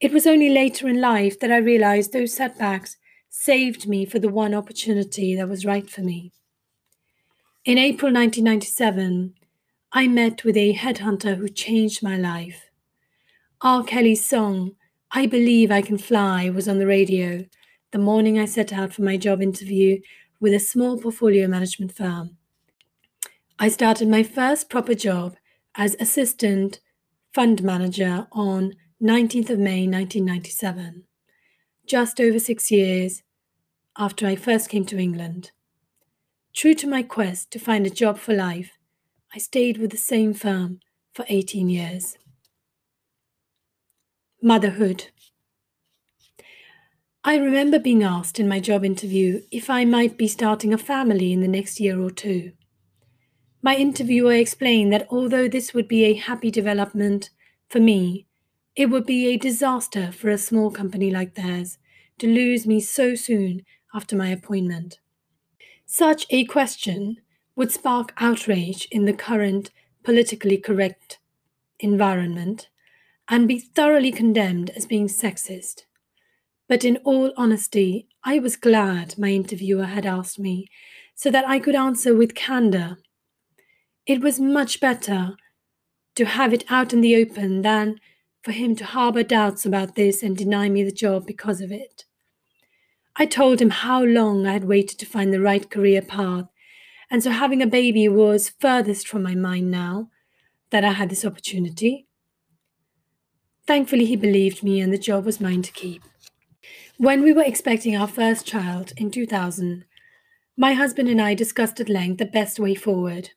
It 0.00 0.12
was 0.12 0.26
only 0.26 0.48
later 0.48 0.88
in 0.88 1.00
life 1.00 1.40
that 1.40 1.50
I 1.50 1.56
realized 1.56 2.12
those 2.12 2.32
setbacks 2.32 2.96
saved 3.28 3.88
me 3.88 4.04
for 4.04 4.18
the 4.18 4.28
one 4.28 4.54
opportunity 4.54 5.34
that 5.34 5.48
was 5.48 5.66
right 5.66 5.88
for 5.90 6.02
me. 6.02 6.32
In 7.64 7.78
April 7.78 8.12
1997, 8.12 9.34
I 9.92 10.06
met 10.06 10.44
with 10.44 10.56
a 10.56 10.74
headhunter 10.74 11.36
who 11.36 11.48
changed 11.48 12.02
my 12.02 12.16
life. 12.16 12.70
R. 13.60 13.82
Kelly's 13.82 14.24
song, 14.24 14.76
I 15.10 15.26
Believe 15.26 15.72
I 15.72 15.82
Can 15.82 15.98
Fly, 15.98 16.48
was 16.48 16.68
on 16.68 16.78
the 16.78 16.86
radio 16.86 17.44
the 17.90 17.98
morning 17.98 18.38
I 18.38 18.44
set 18.44 18.72
out 18.72 18.92
for 18.92 19.02
my 19.02 19.16
job 19.16 19.40
interview 19.40 19.98
with 20.40 20.52
a 20.52 20.60
small 20.60 21.00
portfolio 21.00 21.48
management 21.48 21.92
firm. 21.92 22.36
I 23.58 23.68
started 23.68 24.08
my 24.08 24.22
first 24.22 24.68
proper 24.68 24.94
job 24.94 25.36
as 25.74 25.96
assistant 25.98 26.80
fund 27.32 27.62
manager 27.62 28.28
on 28.30 28.74
19th 29.00 29.50
of 29.50 29.60
May 29.60 29.86
1997, 29.86 31.04
just 31.86 32.20
over 32.20 32.40
six 32.40 32.68
years 32.68 33.22
after 33.96 34.26
I 34.26 34.34
first 34.34 34.68
came 34.68 34.84
to 34.86 34.98
England. 34.98 35.52
True 36.52 36.74
to 36.74 36.88
my 36.88 37.04
quest 37.04 37.52
to 37.52 37.60
find 37.60 37.86
a 37.86 37.90
job 37.90 38.18
for 38.18 38.34
life, 38.34 38.72
I 39.32 39.38
stayed 39.38 39.78
with 39.78 39.92
the 39.92 39.96
same 39.96 40.34
firm 40.34 40.80
for 41.14 41.24
18 41.28 41.68
years. 41.68 42.18
Motherhood. 44.42 45.12
I 47.22 47.36
remember 47.36 47.78
being 47.78 48.02
asked 48.02 48.40
in 48.40 48.48
my 48.48 48.58
job 48.58 48.84
interview 48.84 49.42
if 49.52 49.70
I 49.70 49.84
might 49.84 50.18
be 50.18 50.26
starting 50.26 50.74
a 50.74 50.78
family 50.78 51.32
in 51.32 51.40
the 51.40 51.46
next 51.46 51.78
year 51.78 52.00
or 52.00 52.10
two. 52.10 52.50
My 53.62 53.76
interviewer 53.76 54.32
explained 54.32 54.92
that 54.92 55.06
although 55.08 55.46
this 55.46 55.72
would 55.72 55.86
be 55.86 56.04
a 56.04 56.14
happy 56.14 56.50
development 56.50 57.30
for 57.68 57.78
me, 57.78 58.27
it 58.78 58.90
would 58.90 59.04
be 59.04 59.26
a 59.26 59.36
disaster 59.36 60.12
for 60.12 60.30
a 60.30 60.38
small 60.38 60.70
company 60.70 61.10
like 61.10 61.34
theirs 61.34 61.78
to 62.16 62.28
lose 62.28 62.64
me 62.64 62.78
so 62.78 63.16
soon 63.16 63.60
after 63.92 64.14
my 64.14 64.28
appointment. 64.28 65.00
Such 65.84 66.26
a 66.30 66.44
question 66.44 67.16
would 67.56 67.72
spark 67.72 68.12
outrage 68.18 68.86
in 68.92 69.04
the 69.04 69.12
current 69.12 69.72
politically 70.04 70.56
correct 70.56 71.18
environment 71.80 72.68
and 73.28 73.48
be 73.48 73.58
thoroughly 73.58 74.12
condemned 74.12 74.70
as 74.70 74.86
being 74.86 75.08
sexist. 75.08 75.82
But 76.68 76.84
in 76.84 76.98
all 76.98 77.32
honesty, 77.36 78.06
I 78.22 78.38
was 78.38 78.54
glad 78.54 79.18
my 79.18 79.30
interviewer 79.30 79.86
had 79.86 80.06
asked 80.06 80.38
me 80.38 80.68
so 81.16 81.32
that 81.32 81.48
I 81.48 81.58
could 81.58 81.74
answer 81.74 82.14
with 82.14 82.36
candor 82.36 82.98
it 84.06 84.20
was 84.20 84.38
much 84.38 84.78
better 84.80 85.36
to 86.14 86.24
have 86.24 86.54
it 86.54 86.64
out 86.70 86.92
in 86.92 87.00
the 87.00 87.16
open 87.16 87.62
than 87.62 87.98
for 88.48 88.52
him 88.52 88.74
to 88.74 88.84
harbor 88.86 89.22
doubts 89.22 89.66
about 89.66 89.94
this 89.94 90.22
and 90.22 90.34
deny 90.34 90.70
me 90.70 90.82
the 90.82 90.90
job 90.90 91.26
because 91.26 91.60
of 91.60 91.70
it. 91.70 92.06
I 93.14 93.26
told 93.26 93.60
him 93.60 93.68
how 93.68 94.02
long 94.02 94.46
I 94.46 94.54
had 94.54 94.64
waited 94.64 94.98
to 95.00 95.04
find 95.04 95.34
the 95.34 95.40
right 95.42 95.68
career 95.68 96.00
path, 96.00 96.46
and 97.10 97.22
so 97.22 97.30
having 97.30 97.60
a 97.60 97.66
baby 97.66 98.08
was 98.08 98.48
furthest 98.48 99.06
from 99.06 99.22
my 99.22 99.34
mind 99.34 99.70
now 99.70 100.08
that 100.70 100.82
I 100.82 100.92
had 100.92 101.10
this 101.10 101.26
opportunity. 101.26 102.06
Thankfully, 103.66 104.06
he 104.06 104.16
believed 104.16 104.62
me, 104.62 104.80
and 104.80 104.94
the 104.94 104.96
job 104.96 105.26
was 105.26 105.42
mine 105.42 105.60
to 105.60 105.72
keep. 105.72 106.02
When 106.96 107.22
we 107.22 107.34
were 107.34 107.42
expecting 107.42 107.94
our 107.94 108.08
first 108.08 108.46
child 108.46 108.94
in 108.96 109.10
2000, 109.10 109.84
my 110.56 110.72
husband 110.72 111.10
and 111.10 111.20
I 111.20 111.34
discussed 111.34 111.80
at 111.80 111.90
length 111.90 112.16
the 112.16 112.24
best 112.24 112.58
way 112.58 112.74
forward. 112.74 113.32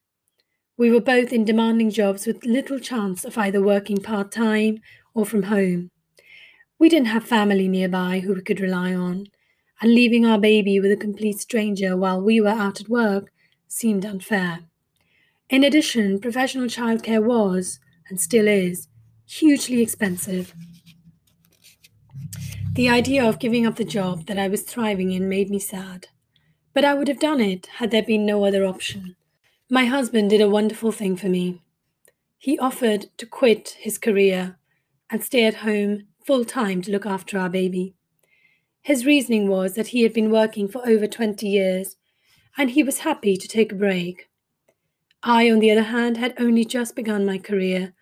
We 0.78 0.90
were 0.90 1.02
both 1.02 1.34
in 1.34 1.44
demanding 1.44 1.90
jobs 1.90 2.26
with 2.26 2.46
little 2.46 2.80
chance 2.80 3.26
of 3.26 3.38
either 3.38 3.62
working 3.62 3.98
part 3.98 4.32
time 4.32 4.80
or 5.14 5.26
from 5.26 5.44
home. 5.44 5.92
We 6.80 6.90
didn't 6.90 7.08
have 7.08 7.24
family 7.24 7.68
nearby 7.68 8.20
who 8.20 8.34
we 8.34 8.42
could 8.42 8.60
rely 8.60 8.94
on, 8.94 9.28
and 9.82 9.94
leaving 9.94 10.26
our 10.26 10.40
baby 10.40 10.80
with 10.80 10.92
a 10.92 10.98
complete 10.98 11.40
stranger 11.40 11.98
while 11.98 12.22
we 12.22 12.40
were 12.40 12.50
out 12.50 12.82
at 12.82 12.90
work 12.90 13.32
seemed 13.68 14.06
unfair. 14.06 14.60
In 15.50 15.64
addition, 15.64 16.20
professional 16.20 16.66
childcare 16.66 17.24
was, 17.24 17.80
and 18.10 18.20
still 18.20 18.48
is, 18.48 18.88
hugely 19.26 19.82
expensive. 19.82 20.54
The 22.74 22.90
idea 22.90 23.24
of 23.28 23.40
giving 23.40 23.66
up 23.66 23.76
the 23.76 23.84
job 23.84 24.28
that 24.28 24.40
I 24.40 24.48
was 24.48 24.62
thriving 24.62 25.12
in 25.12 25.28
made 25.28 25.50
me 25.50 25.60
sad, 25.60 26.08
but 26.74 26.86
I 26.86 26.94
would 26.94 27.10
have 27.10 27.20
done 27.20 27.42
it 27.42 27.68
had 27.78 27.92
there 27.92 28.04
been 28.04 28.26
no 28.26 28.46
other 28.46 28.66
option. 28.66 29.16
My 29.70 29.86
husband 29.86 30.30
did 30.30 30.42
a 30.42 30.50
wonderful 30.50 30.92
thing 30.92 31.16
for 31.16 31.28
me. 31.28 31.62
He 32.38 32.58
offered 32.58 33.08
to 33.18 33.26
quit 33.26 33.76
his 33.80 33.98
career 33.98 34.58
and 35.12 35.24
stay 35.24 35.46
at 35.46 35.56
home 35.56 36.04
full 36.26 36.46
time 36.46 36.82
to 36.82 36.92
look 36.92 37.06
after 37.06 37.38
our 37.38 37.50
baby. 37.50 37.94
His 38.82 39.06
reasoning 39.06 39.48
was 39.48 39.76
that 39.76 39.88
he 39.88 40.02
had 40.04 40.14
been 40.14 40.32
working 40.32 40.68
for 40.68 40.88
over 40.88 41.06
20 41.06 41.48
years 41.48 41.98
and 42.58 42.72
he 42.72 42.84
was 42.84 43.00
happy 43.00 43.38
to 43.38 43.48
take 43.48 43.72
a 43.72 43.76
break. 43.76 44.30
I, 45.22 45.52
on 45.52 45.60
the 45.60 45.70
other 45.70 45.84
hand, 45.84 46.18
had 46.18 46.34
only 46.40 46.66
just 46.66 46.96
begun 46.96 47.26
my 47.26 47.38
career 47.38 47.94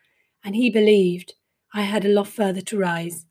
and 0.43 0.55
he 0.55 0.69
believed 0.69 1.33
I 1.73 1.81
had 1.81 2.05
a 2.05 2.09
lot 2.09 2.27
further 2.27 2.61
to 2.61 2.77
rise. 2.77 3.25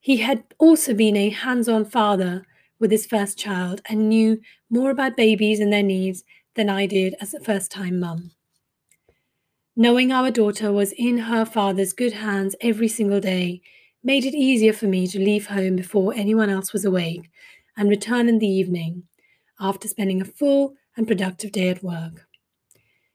He 0.00 0.18
had 0.18 0.44
also 0.58 0.94
been 0.94 1.16
a 1.16 1.30
hands 1.30 1.68
on 1.68 1.84
father 1.84 2.46
with 2.78 2.90
his 2.90 3.06
first 3.06 3.38
child 3.38 3.80
and 3.88 4.08
knew 4.08 4.40
more 4.70 4.90
about 4.90 5.16
babies 5.16 5.60
and 5.60 5.72
their 5.72 5.82
needs 5.82 6.24
than 6.54 6.70
I 6.70 6.86
did 6.86 7.14
as 7.20 7.34
a 7.34 7.40
first 7.40 7.70
time 7.70 8.00
mum. 8.00 8.30
Knowing 9.78 10.10
our 10.10 10.30
daughter 10.30 10.72
was 10.72 10.92
in 10.92 11.18
her 11.18 11.44
father's 11.44 11.92
good 11.92 12.14
hands 12.14 12.56
every 12.62 12.88
single 12.88 13.20
day 13.20 13.60
made 14.02 14.24
it 14.24 14.34
easier 14.34 14.72
for 14.72 14.86
me 14.86 15.06
to 15.06 15.18
leave 15.18 15.48
home 15.48 15.76
before 15.76 16.14
anyone 16.14 16.48
else 16.48 16.72
was 16.72 16.86
awake 16.86 17.28
and 17.76 17.90
return 17.90 18.26
in 18.26 18.38
the 18.38 18.48
evening 18.48 19.02
after 19.60 19.86
spending 19.86 20.18
a 20.18 20.24
full 20.24 20.72
and 20.96 21.06
productive 21.06 21.52
day 21.52 21.68
at 21.68 21.82
work. 21.82 22.26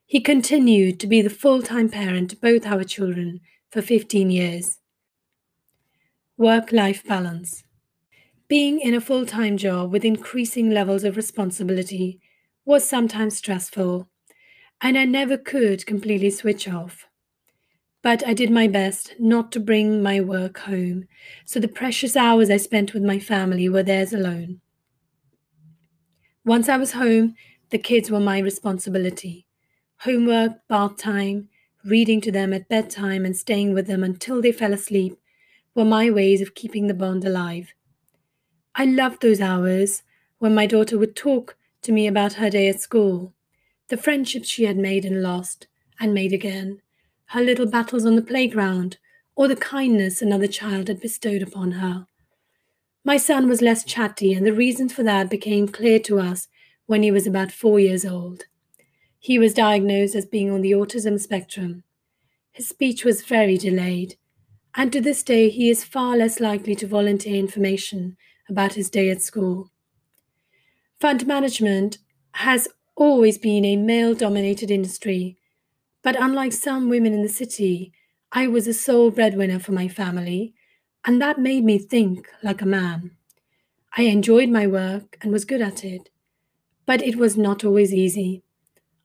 He 0.06 0.19
continued 0.19 1.00
to 1.00 1.08
be 1.08 1.24
the 1.24 1.32
full 1.32 1.63
time 1.63 1.89
parent 1.89 2.30
to 2.30 2.36
both 2.36 2.67
our 2.67 2.84
children 2.84 3.39
for 3.71 3.82
15 3.82 4.30
years. 4.30 4.78
Work 6.38 6.71
life 6.71 7.04
balance. 7.04 7.63
Being 8.47 8.80
in 8.80 8.93
a 8.93 9.02
full 9.02 9.26
time 9.26 9.58
job 9.58 9.91
with 9.91 10.06
increasing 10.06 10.69
levels 10.69 11.06
of 11.06 11.15
responsibility 11.17 12.19
was 12.65 12.88
sometimes 12.88 13.38
stressful, 13.38 14.11
and 14.81 14.97
I 14.97 15.05
never 15.05 15.37
could 15.37 15.85
completely 15.85 16.31
switch 16.31 16.67
off. 16.67 17.07
But 18.01 18.25
I 18.27 18.33
did 18.33 18.49
my 18.49 18.67
best 18.67 19.13
not 19.19 19.51
to 19.51 19.59
bring 19.59 20.01
my 20.01 20.19
work 20.19 20.59
home, 20.59 21.05
so 21.45 21.59
the 21.59 21.67
precious 21.67 22.15
hours 22.15 22.49
I 22.49 22.57
spent 22.57 22.93
with 22.93 23.03
my 23.03 23.19
family 23.19 23.69
were 23.69 23.83
theirs 23.83 24.11
alone. 24.11 24.59
Once 26.43 26.67
I 26.67 26.77
was 26.77 26.93
home, 26.93 27.35
the 27.69 27.77
kids 27.77 28.09
were 28.09 28.19
my 28.19 28.39
responsibility. 28.39 29.45
Homework, 29.99 30.53
bath 30.67 30.97
time, 30.97 31.49
reading 31.85 32.19
to 32.21 32.31
them 32.31 32.51
at 32.51 32.67
bedtime, 32.67 33.23
and 33.23 33.37
staying 33.37 33.75
with 33.75 33.85
them 33.85 34.03
until 34.03 34.41
they 34.41 34.51
fell 34.51 34.73
asleep 34.73 35.19
were 35.75 35.85
my 35.85 36.09
ways 36.09 36.41
of 36.41 36.55
keeping 36.55 36.87
the 36.87 36.95
bond 36.95 37.23
alive. 37.23 37.73
I 38.73 38.85
loved 38.85 39.21
those 39.21 39.41
hours 39.41 40.01
when 40.39 40.55
my 40.55 40.65
daughter 40.65 40.97
would 40.97 41.15
talk 41.15 41.55
to 41.83 41.91
me 41.91 42.07
about 42.07 42.33
her 42.33 42.49
day 42.49 42.67
at 42.67 42.81
school, 42.81 43.33
the 43.91 43.97
friendships 43.97 44.47
she 44.47 44.63
had 44.63 44.77
made 44.77 45.04
and 45.04 45.21
lost, 45.21 45.67
and 45.99 46.13
made 46.13 46.32
again, 46.32 46.82
her 47.25 47.41
little 47.41 47.65
battles 47.65 48.06
on 48.06 48.15
the 48.15 48.21
playground, 48.21 48.97
or 49.36 49.49
the 49.49 49.56
kindness 49.56 50.21
another 50.21 50.47
child 50.47 50.88
had 50.88 51.01
bestowed 51.01 51.41
upon 51.41 51.73
her. 51.73 52.08
My 53.04 53.17
son 53.17 53.49
was 53.49 53.62
less 53.62 53.84
chatty, 53.84 54.34
and 54.34 54.45
the 54.47 54.54
reasons 54.54 54.93
for 54.93 55.04
that 55.04 55.30
became 55.30 55.67
clear 55.67 55.99
to 55.99 56.19
us 56.21 56.47
when 56.86 57.04
he 57.04 57.12
was 57.12 57.27
about 57.27 57.51
four 57.51 57.82
years 57.82 58.06
old. 58.06 58.45
He 59.19 59.38
was 59.38 59.54
diagnosed 59.54 60.15
as 60.15 60.25
being 60.25 60.49
on 60.49 60.62
the 60.62 60.71
autism 60.71 61.19
spectrum. 61.19 61.84
His 62.54 62.69
speech 62.69 63.04
was 63.04 63.25
very 63.25 63.58
delayed, 63.58 64.15
and 64.73 64.93
to 64.93 65.01
this 65.01 65.21
day 65.21 65.49
he 65.49 65.69
is 65.69 65.84
far 65.84 66.15
less 66.15 66.39
likely 66.39 66.75
to 66.75 66.88
volunteer 66.88 67.36
information 67.36 68.15
about 68.47 68.75
his 68.75 68.89
day 68.89 69.10
at 69.10 69.21
school. 69.21 69.69
Fund 70.97 71.27
management 71.27 71.97
has 72.36 72.69
always 73.01 73.39
been 73.39 73.65
a 73.65 73.75
male 73.75 74.13
dominated 74.13 74.69
industry, 74.69 75.35
but 76.03 76.15
unlike 76.21 76.53
some 76.53 76.89
women 76.89 77.13
in 77.13 77.23
the 77.23 77.29
city, 77.29 77.93
I 78.31 78.47
was 78.47 78.67
a 78.67 78.73
sole 78.73 79.11
breadwinner 79.11 79.59
for 79.59 79.71
my 79.71 79.87
family, 79.87 80.53
and 81.05 81.21
that 81.21 81.39
made 81.39 81.63
me 81.63 81.79
think 81.79 82.29
like 82.43 82.61
a 82.61 82.65
man. 82.67 83.11
I 83.97 84.03
enjoyed 84.03 84.49
my 84.49 84.67
work 84.67 85.17
and 85.21 85.31
was 85.31 85.45
good 85.45 85.61
at 85.61 85.83
it, 85.83 86.09
but 86.85 87.01
it 87.01 87.15
was 87.17 87.37
not 87.37 87.63
always 87.63 87.93
easy. 87.93 88.43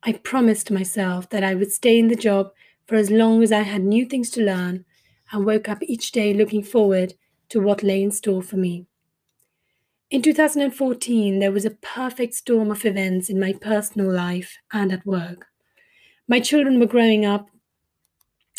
I 0.03 0.13
promised 0.13 0.71
myself 0.71 1.29
that 1.29 1.43
I 1.43 1.55
would 1.55 1.71
stay 1.71 1.99
in 1.99 2.09
the 2.09 2.15
job 2.15 2.51
for 2.85 2.95
as 2.95 3.11
long 3.11 3.43
as 3.43 3.51
I 3.51 3.61
had 3.63 3.83
new 3.83 4.05
things 4.05 4.29
to 4.31 4.43
learn 4.43 4.85
and 5.31 5.45
woke 5.45 5.69
up 5.69 5.79
each 5.83 6.11
day 6.11 6.33
looking 6.33 6.63
forward 6.63 7.15
to 7.49 7.61
what 7.61 7.83
lay 7.83 8.03
in 8.03 8.11
store 8.11 8.43
for 8.43 8.57
me. 8.57 8.87
In 10.09 10.21
2014, 10.21 11.39
there 11.39 11.51
was 11.51 11.65
a 11.65 11.71
perfect 11.71 12.33
storm 12.33 12.71
of 12.71 12.85
events 12.85 13.29
in 13.29 13.41
my 13.41 13.51
personal 13.51 14.09
life 14.09 14.57
and 14.71 14.93
at 14.93 15.05
work. 15.05 15.47
My 16.29 16.39
children 16.39 16.79
were 16.79 16.85
growing 16.85 17.25
up. 17.25 17.49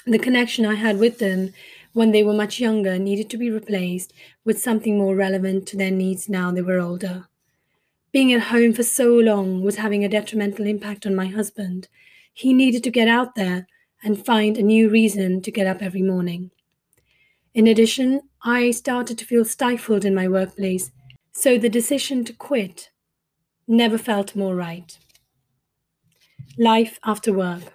The 0.05 0.19
connection 0.19 0.67
I 0.67 0.75
had 0.75 0.99
with 0.99 1.21
them 1.21 1.55
when 1.95 2.13
they 2.13 2.23
were 2.23 2.35
much 2.35 2.61
younger 2.61 2.99
needed 2.99 3.31
to 3.31 3.39
be 3.39 3.51
replaced 3.51 4.13
with 4.45 4.61
something 4.61 4.99
more 4.99 5.17
relevant 5.17 5.67
to 5.69 5.79
their 5.79 5.91
needs 5.91 6.29
now 6.29 6.51
they 6.51 6.61
were 6.61 6.81
older. 6.81 7.29
Being 8.13 8.31
at 8.35 8.49
home 8.49 8.75
for 8.75 8.83
so 8.83 9.15
long 9.15 9.63
was 9.63 9.77
having 9.77 10.05
a 10.05 10.09
detrimental 10.09 10.67
impact 10.67 11.07
on 11.07 11.15
my 11.15 11.29
husband. 11.29 11.89
He 12.31 12.53
needed 12.53 12.85
to 12.85 12.91
get 12.91 13.09
out 13.09 13.37
there 13.37 13.67
and 14.05 14.23
find 14.23 14.59
a 14.59 14.63
new 14.63 14.91
reason 14.91 15.41
to 15.41 15.51
get 15.51 15.67
up 15.67 15.81
every 15.81 16.03
morning. 16.03 16.51
In 17.55 17.67
addition, 17.67 18.21
I 18.43 18.71
started 18.71 19.17
to 19.17 19.25
feel 19.25 19.47
stifled 19.47 20.05
in 20.05 20.15
my 20.15 20.29
workplace 20.29 20.91
so 21.41 21.57
the 21.57 21.69
decision 21.69 22.25
to 22.25 22.33
quit 22.33 22.91
never 23.69 23.97
felt 23.97 24.35
more 24.35 24.57
right. 24.57 24.99
Life 26.59 26.99
after 27.05 27.33
work. 27.33 27.75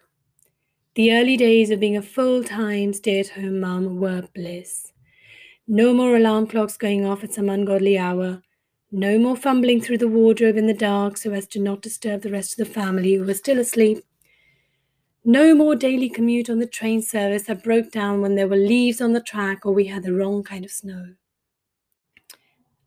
The 0.96 1.14
early 1.14 1.38
days 1.38 1.70
of 1.70 1.80
being 1.80 1.96
a 1.96 2.02
full 2.02 2.44
time 2.44 2.92
stay 2.92 3.22
at 3.22 3.30
home 3.30 3.62
mum 3.62 4.02
were 4.02 4.28
bliss. 4.36 4.92
No 5.66 5.94
more 5.94 6.18
alarm 6.18 6.48
clocks 6.48 6.76
going 6.76 7.06
off 7.06 7.24
at 7.24 7.34
some 7.34 7.48
ungodly 7.48 7.98
hour. 7.98 8.44
No 8.92 9.18
more 9.18 9.38
fumbling 9.38 9.80
through 9.80 10.00
the 10.00 10.10
wardrobe 10.10 10.58
in 10.58 10.68
the 10.68 10.74
dark 10.74 11.16
so 11.16 11.32
as 11.32 11.48
to 11.48 11.60
not 11.62 11.82
disturb 11.82 12.22
the 12.22 12.32
rest 12.32 12.60
of 12.60 12.68
the 12.68 12.74
family 12.74 13.14
who 13.14 13.24
were 13.24 13.34
still 13.34 13.60
asleep. 13.60 14.04
No 15.24 15.56
more 15.56 15.78
daily 15.78 16.10
commute 16.10 16.50
on 16.50 16.60
the 16.60 16.68
train 16.68 17.02
service 17.02 17.44
that 17.44 17.64
broke 17.64 17.92
down 17.92 18.20
when 18.20 18.36
there 18.36 18.50
were 18.50 18.58
leaves 18.58 19.00
on 19.00 19.14
the 19.14 19.22
track 19.22 19.66
or 19.66 19.72
we 19.72 19.86
had 19.86 20.04
the 20.04 20.14
wrong 20.14 20.44
kind 20.44 20.66
of 20.66 20.72
snow. 20.72 21.16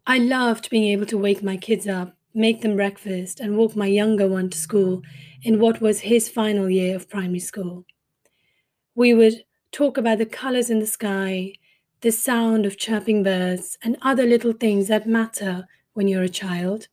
I 0.07 0.19
loved 0.19 0.71
being 0.71 0.85
able 0.85 1.05
to 1.07 1.19
wake 1.19 1.43
my 1.43 1.57
kids 1.59 1.87
up, 1.87 2.17
make 2.33 2.63
them 2.63 2.77
breakfast, 2.77 3.41
and 3.41 3.59
walk 3.59 3.77
my 3.77 3.87
younger 3.87 4.27
one 4.27 4.49
to 4.51 4.57
school 4.57 5.03
in 5.43 5.59
what 5.61 5.81
was 5.83 6.01
his 6.01 6.29
final 6.31 6.71
year 6.71 6.97
of 6.97 7.11
primary 7.11 7.41
school. 7.41 7.85
We 8.95 9.15
would 9.15 9.45
talk 9.73 9.97
about 9.99 10.19
the 10.19 10.27
colors 10.27 10.71
in 10.71 10.79
the 10.81 10.87
sky, 10.87 11.53
the 12.01 12.11
sound 12.13 12.67
of 12.67 12.79
chirping 12.79 13.23
birds, 13.23 13.79
and 13.83 13.97
other 14.03 14.25
little 14.25 14.53
things 14.53 14.89
that 14.89 15.07
matter 15.09 15.67
when 15.95 16.09
you're 16.09 16.23
a 16.23 16.29
child. 16.29 16.89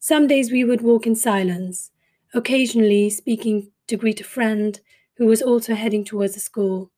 Some 0.00 0.26
days 0.26 0.52
we 0.52 0.64
would 0.64 0.82
walk 0.82 1.06
in 1.06 1.16
silence, 1.16 1.90
occasionally 2.34 3.10
speaking 3.10 3.72
to 3.88 3.96
greet 3.96 4.20
a 4.20 4.24
friend 4.24 4.80
who 5.16 5.26
was 5.26 5.42
also 5.42 5.74
heading 5.74 6.04
towards 6.04 6.34
the 6.34 6.40
school. 6.40 6.90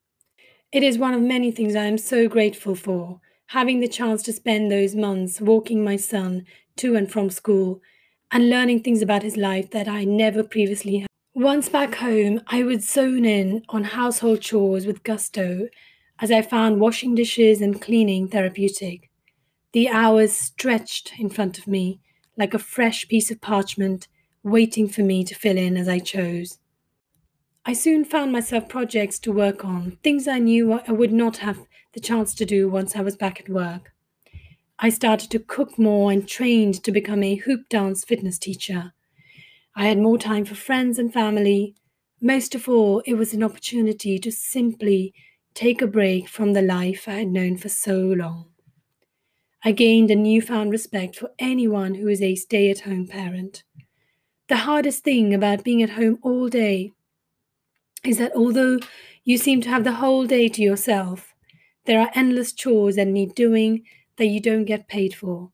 It 0.71 0.83
is 0.83 0.97
one 0.97 1.13
of 1.13 1.21
many 1.21 1.51
things 1.51 1.75
I 1.75 1.85
am 1.85 1.97
so 1.97 2.27
grateful 2.29 2.75
for 2.75 3.21
having 3.47 3.79
the 3.79 3.87
chance 3.87 4.23
to 4.23 4.33
spend 4.33 4.71
those 4.71 4.95
months 4.95 5.39
walking 5.39 5.83
my 5.83 5.95
son 5.95 6.45
to 6.77 6.95
and 6.95 7.11
from 7.11 7.29
school 7.29 7.81
and 8.31 8.49
learning 8.49 8.81
things 8.81 9.01
about 9.01 9.23
his 9.23 9.37
life 9.37 9.69
that 9.71 9.87
I 9.87 10.03
never 10.03 10.43
previously 10.43 10.97
had. 10.97 11.07
Once 11.33 11.69
back 11.69 11.95
home, 11.95 12.41
I 12.47 12.63
would 12.63 12.81
zone 12.81 13.25
in 13.25 13.63
on 13.69 13.83
household 13.83 14.41
chores 14.41 14.87
with 14.87 15.03
gusto 15.03 15.67
as 16.19 16.31
I 16.31 16.41
found 16.41 16.79
washing 16.79 17.13
dishes 17.13 17.61
and 17.61 17.81
cleaning 17.81 18.27
therapeutic. 18.27 19.09
The 19.73 19.89
hours 19.89 20.31
stretched 20.31 21.13
in 21.19 21.29
front 21.29 21.57
of 21.57 21.67
me 21.67 21.99
like 22.37 22.53
a 22.53 22.59
fresh 22.59 23.07
piece 23.07 23.29
of 23.31 23.41
parchment 23.41 24.07
waiting 24.43 24.87
for 24.87 25.01
me 25.01 25.23
to 25.25 25.35
fill 25.35 25.57
in 25.57 25.75
as 25.75 25.87
I 25.87 25.99
chose. 25.99 26.59
I 27.65 27.73
soon 27.73 28.05
found 28.05 28.31
myself 28.31 28.69
projects 28.69 29.19
to 29.19 29.31
work 29.31 29.65
on, 29.65 29.97
things 30.03 30.27
I 30.27 30.39
knew 30.39 30.73
I 30.73 30.91
would 30.91 31.11
not 31.11 31.37
have 31.37 31.65
the 31.95 32.01
chance 32.01 32.35
to 32.35 32.45
do 32.45 32.69
once 32.69 32.95
I 32.95 33.01
was 33.01 33.15
back 33.15 33.39
at 33.39 33.49
work. 33.49 33.93
I 34.77 34.89
started 34.89 35.31
to 35.31 35.39
cook 35.39 35.79
more 35.79 36.11
and 36.11 36.27
trained 36.27 36.83
to 36.83 36.91
become 36.91 37.23
a 37.23 37.35
hoop 37.35 37.69
dance 37.69 38.03
fitness 38.03 38.37
teacher. 38.37 38.93
I 39.75 39.85
had 39.87 39.97
more 39.97 40.17
time 40.17 40.43
for 40.43 40.55
friends 40.55 40.99
and 40.99 41.11
family. 41.11 41.73
Most 42.21 42.53
of 42.53 42.67
all, 42.67 42.99
it 43.05 43.13
was 43.13 43.33
an 43.33 43.43
opportunity 43.43 44.19
to 44.19 44.31
simply 44.31 45.13
take 45.53 45.81
a 45.81 45.87
break 45.87 46.27
from 46.27 46.51
the 46.51 46.61
life 46.61 47.07
I 47.07 47.13
had 47.13 47.29
known 47.29 47.55
for 47.55 47.69
so 47.69 47.97
long. 47.97 48.49
I 49.63 49.71
gained 49.71 50.11
a 50.11 50.15
newfound 50.15 50.71
respect 50.71 51.15
for 51.15 51.31
anyone 51.39 51.95
who 51.95 52.09
is 52.09 52.21
a 52.21 52.35
stay 52.35 52.69
at 52.69 52.81
home 52.81 53.07
parent. 53.07 53.63
The 54.49 54.57
hardest 54.57 55.05
thing 55.05 55.33
about 55.33 55.63
being 55.63 55.81
at 55.81 55.91
home 55.91 56.19
all 56.21 56.49
day 56.49 56.91
is 58.03 58.17
that 58.17 58.35
although 58.35 58.79
you 59.23 59.37
seem 59.37 59.61
to 59.61 59.69
have 59.69 59.85
the 59.85 59.93
whole 59.93 60.25
day 60.25 60.49
to 60.49 60.61
yourself, 60.61 61.34
there 61.85 62.01
are 62.01 62.11
endless 62.15 62.53
chores 62.53 62.95
that 62.97 63.07
need 63.07 63.35
doing 63.35 63.83
that 64.17 64.27
you 64.27 64.39
don't 64.41 64.65
get 64.65 64.87
paid 64.87 65.15
for. 65.15 65.51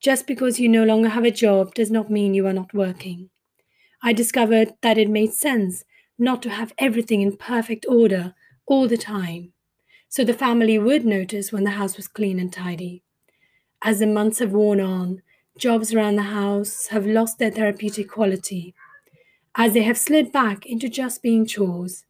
Just 0.00 0.26
because 0.26 0.60
you 0.60 0.68
no 0.68 0.84
longer 0.84 1.10
have 1.10 1.24
a 1.24 1.30
job 1.30 1.74
does 1.74 1.90
not 1.90 2.10
mean 2.10 2.34
you 2.34 2.46
are 2.46 2.52
not 2.52 2.74
working. 2.74 3.30
I 4.02 4.12
discovered 4.14 4.74
that 4.82 4.98
it 4.98 5.10
made 5.10 5.34
sense 5.34 5.84
not 6.18 6.42
to 6.42 6.50
have 6.50 6.72
everything 6.78 7.20
in 7.22 7.36
perfect 7.36 7.86
order 7.88 8.34
all 8.66 8.88
the 8.88 8.96
time, 8.96 9.52
so 10.08 10.24
the 10.24 10.34
family 10.34 10.78
would 10.78 11.04
notice 11.06 11.52
when 11.52 11.64
the 11.64 11.72
house 11.72 11.96
was 11.96 12.08
clean 12.08 12.40
and 12.40 12.52
tidy. 12.52 13.02
As 13.82 14.00
the 14.00 14.06
months 14.06 14.40
have 14.40 14.52
worn 14.52 14.80
on, 14.80 15.22
jobs 15.58 15.94
around 15.94 16.16
the 16.16 16.24
house 16.24 16.88
have 16.88 17.06
lost 17.06 17.38
their 17.38 17.50
therapeutic 17.50 18.10
quality, 18.10 18.74
as 19.56 19.74
they 19.74 19.82
have 19.82 19.98
slid 19.98 20.32
back 20.32 20.66
into 20.66 20.88
just 20.88 21.22
being 21.22 21.46
chores. 21.46 22.04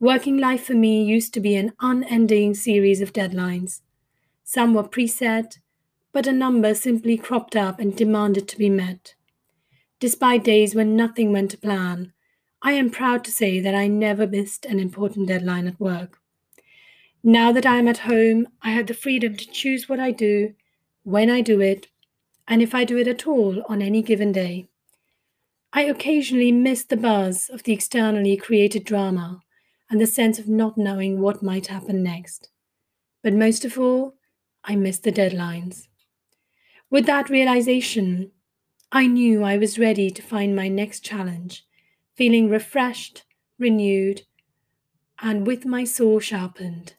Working 0.00 0.38
life 0.38 0.62
for 0.62 0.74
me 0.74 1.02
used 1.02 1.34
to 1.34 1.40
be 1.40 1.56
an 1.56 1.72
unending 1.80 2.54
series 2.54 3.00
of 3.00 3.12
deadlines. 3.12 3.80
Some 4.44 4.72
were 4.72 4.84
preset, 4.84 5.58
but 6.12 6.28
a 6.28 6.32
number 6.32 6.72
simply 6.72 7.16
cropped 7.16 7.56
up 7.56 7.80
and 7.80 7.96
demanded 7.96 8.46
to 8.46 8.58
be 8.58 8.70
met. 8.70 9.16
Despite 9.98 10.44
days 10.44 10.72
when 10.72 10.94
nothing 10.94 11.32
went 11.32 11.50
to 11.50 11.58
plan, 11.58 12.12
I 12.62 12.74
am 12.74 12.90
proud 12.90 13.24
to 13.24 13.32
say 13.32 13.58
that 13.58 13.74
I 13.74 13.88
never 13.88 14.24
missed 14.24 14.64
an 14.66 14.78
important 14.78 15.26
deadline 15.26 15.66
at 15.66 15.80
work. 15.80 16.20
Now 17.24 17.50
that 17.50 17.66
I 17.66 17.78
am 17.78 17.88
at 17.88 17.98
home, 17.98 18.46
I 18.62 18.70
have 18.70 18.86
the 18.86 18.94
freedom 18.94 19.36
to 19.36 19.50
choose 19.50 19.88
what 19.88 19.98
I 19.98 20.12
do, 20.12 20.54
when 21.02 21.28
I 21.28 21.40
do 21.40 21.60
it, 21.60 21.88
and 22.46 22.62
if 22.62 22.72
I 22.72 22.84
do 22.84 22.98
it 22.98 23.08
at 23.08 23.26
all 23.26 23.64
on 23.68 23.82
any 23.82 24.02
given 24.02 24.30
day. 24.30 24.68
I 25.72 25.82
occasionally 25.82 26.52
miss 26.52 26.84
the 26.84 26.96
buzz 26.96 27.48
of 27.48 27.64
the 27.64 27.72
externally 27.72 28.36
created 28.36 28.84
drama 28.84 29.42
and 29.90 30.00
the 30.00 30.06
sense 30.06 30.38
of 30.38 30.48
not 30.48 30.76
knowing 30.76 31.20
what 31.20 31.42
might 31.42 31.68
happen 31.68 32.02
next. 32.02 32.50
But 33.22 33.34
most 33.34 33.64
of 33.64 33.78
all, 33.78 34.14
I 34.64 34.76
missed 34.76 35.02
the 35.04 35.12
deadlines. 35.12 35.88
With 36.90 37.06
that 37.06 37.30
realization, 37.30 38.32
I 38.90 39.06
knew 39.06 39.42
I 39.42 39.58
was 39.58 39.78
ready 39.78 40.10
to 40.10 40.22
find 40.22 40.54
my 40.56 40.68
next 40.68 41.00
challenge, 41.00 41.66
feeling 42.16 42.48
refreshed, 42.48 43.24
renewed, 43.58 44.22
and 45.20 45.46
with 45.46 45.66
my 45.66 45.84
saw 45.84 46.18
sharpened. 46.18 46.94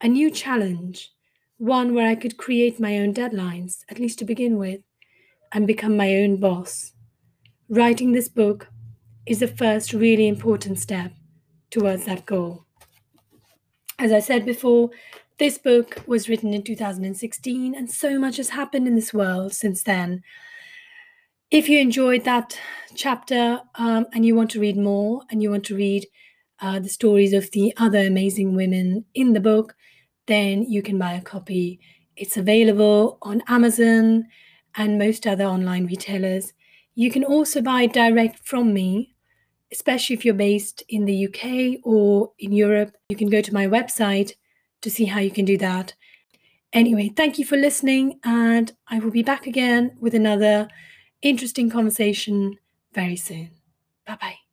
A 0.00 0.08
new 0.08 0.30
challenge, 0.30 1.12
one 1.58 1.94
where 1.94 2.08
I 2.08 2.14
could 2.14 2.36
create 2.36 2.80
my 2.80 2.98
own 2.98 3.14
deadlines, 3.14 3.84
at 3.88 3.98
least 3.98 4.18
to 4.18 4.24
begin 4.24 4.58
with, 4.58 4.80
and 5.52 5.66
become 5.66 5.96
my 5.96 6.14
own 6.16 6.38
boss. 6.38 6.92
Writing 7.68 8.12
this 8.12 8.28
book 8.28 8.68
is 9.26 9.38
the 9.38 9.48
first 9.48 9.92
really 9.92 10.28
important 10.28 10.78
step 10.78 11.12
towards 11.72 12.04
that 12.04 12.24
goal. 12.26 12.64
As 13.98 14.12
I 14.12 14.20
said 14.20 14.46
before, 14.46 14.90
this 15.38 15.58
book 15.58 16.02
was 16.06 16.28
written 16.28 16.54
in 16.54 16.62
2016, 16.62 17.74
and 17.74 17.90
so 17.90 18.18
much 18.18 18.36
has 18.36 18.50
happened 18.50 18.86
in 18.86 18.94
this 18.94 19.12
world 19.12 19.52
since 19.54 19.82
then. 19.82 20.22
If 21.50 21.68
you 21.68 21.78
enjoyed 21.80 22.24
that 22.24 22.58
chapter 22.94 23.60
um, 23.74 24.06
and 24.12 24.24
you 24.24 24.34
want 24.34 24.50
to 24.52 24.60
read 24.60 24.76
more 24.76 25.22
and 25.30 25.42
you 25.42 25.50
want 25.50 25.64
to 25.64 25.76
read 25.76 26.06
uh, 26.60 26.78
the 26.78 26.88
stories 26.88 27.32
of 27.32 27.50
the 27.50 27.74
other 27.76 27.98
amazing 27.98 28.54
women 28.54 29.04
in 29.14 29.32
the 29.32 29.40
book, 29.40 29.74
then 30.26 30.62
you 30.62 30.82
can 30.82 30.98
buy 30.98 31.12
a 31.12 31.20
copy. 31.20 31.80
It's 32.16 32.36
available 32.36 33.18
on 33.22 33.42
Amazon 33.48 34.26
and 34.76 34.98
most 34.98 35.26
other 35.26 35.44
online 35.44 35.86
retailers. 35.86 36.52
You 36.94 37.10
can 37.10 37.24
also 37.24 37.60
buy 37.60 37.86
direct 37.86 38.46
from 38.46 38.72
me, 38.72 39.14
especially 39.72 40.14
if 40.14 40.24
you're 40.24 40.34
based 40.34 40.82
in 40.88 41.04
the 41.04 41.26
UK 41.26 41.80
or 41.84 42.32
in 42.38 42.52
Europe. 42.52 42.94
You 43.08 43.16
can 43.16 43.30
go 43.30 43.40
to 43.40 43.54
my 43.54 43.66
website 43.66 44.32
to 44.82 44.90
see 44.90 45.06
how 45.06 45.20
you 45.20 45.30
can 45.30 45.44
do 45.44 45.56
that. 45.58 45.94
Anyway, 46.72 47.10
thank 47.14 47.38
you 47.38 47.44
for 47.44 47.56
listening, 47.56 48.18
and 48.24 48.72
I 48.88 48.98
will 48.98 49.10
be 49.10 49.22
back 49.22 49.46
again 49.46 49.96
with 50.00 50.14
another 50.14 50.68
interesting 51.20 51.68
conversation 51.68 52.58
very 52.92 53.16
soon. 53.16 53.50
Bye 54.06 54.18
bye. 54.20 54.51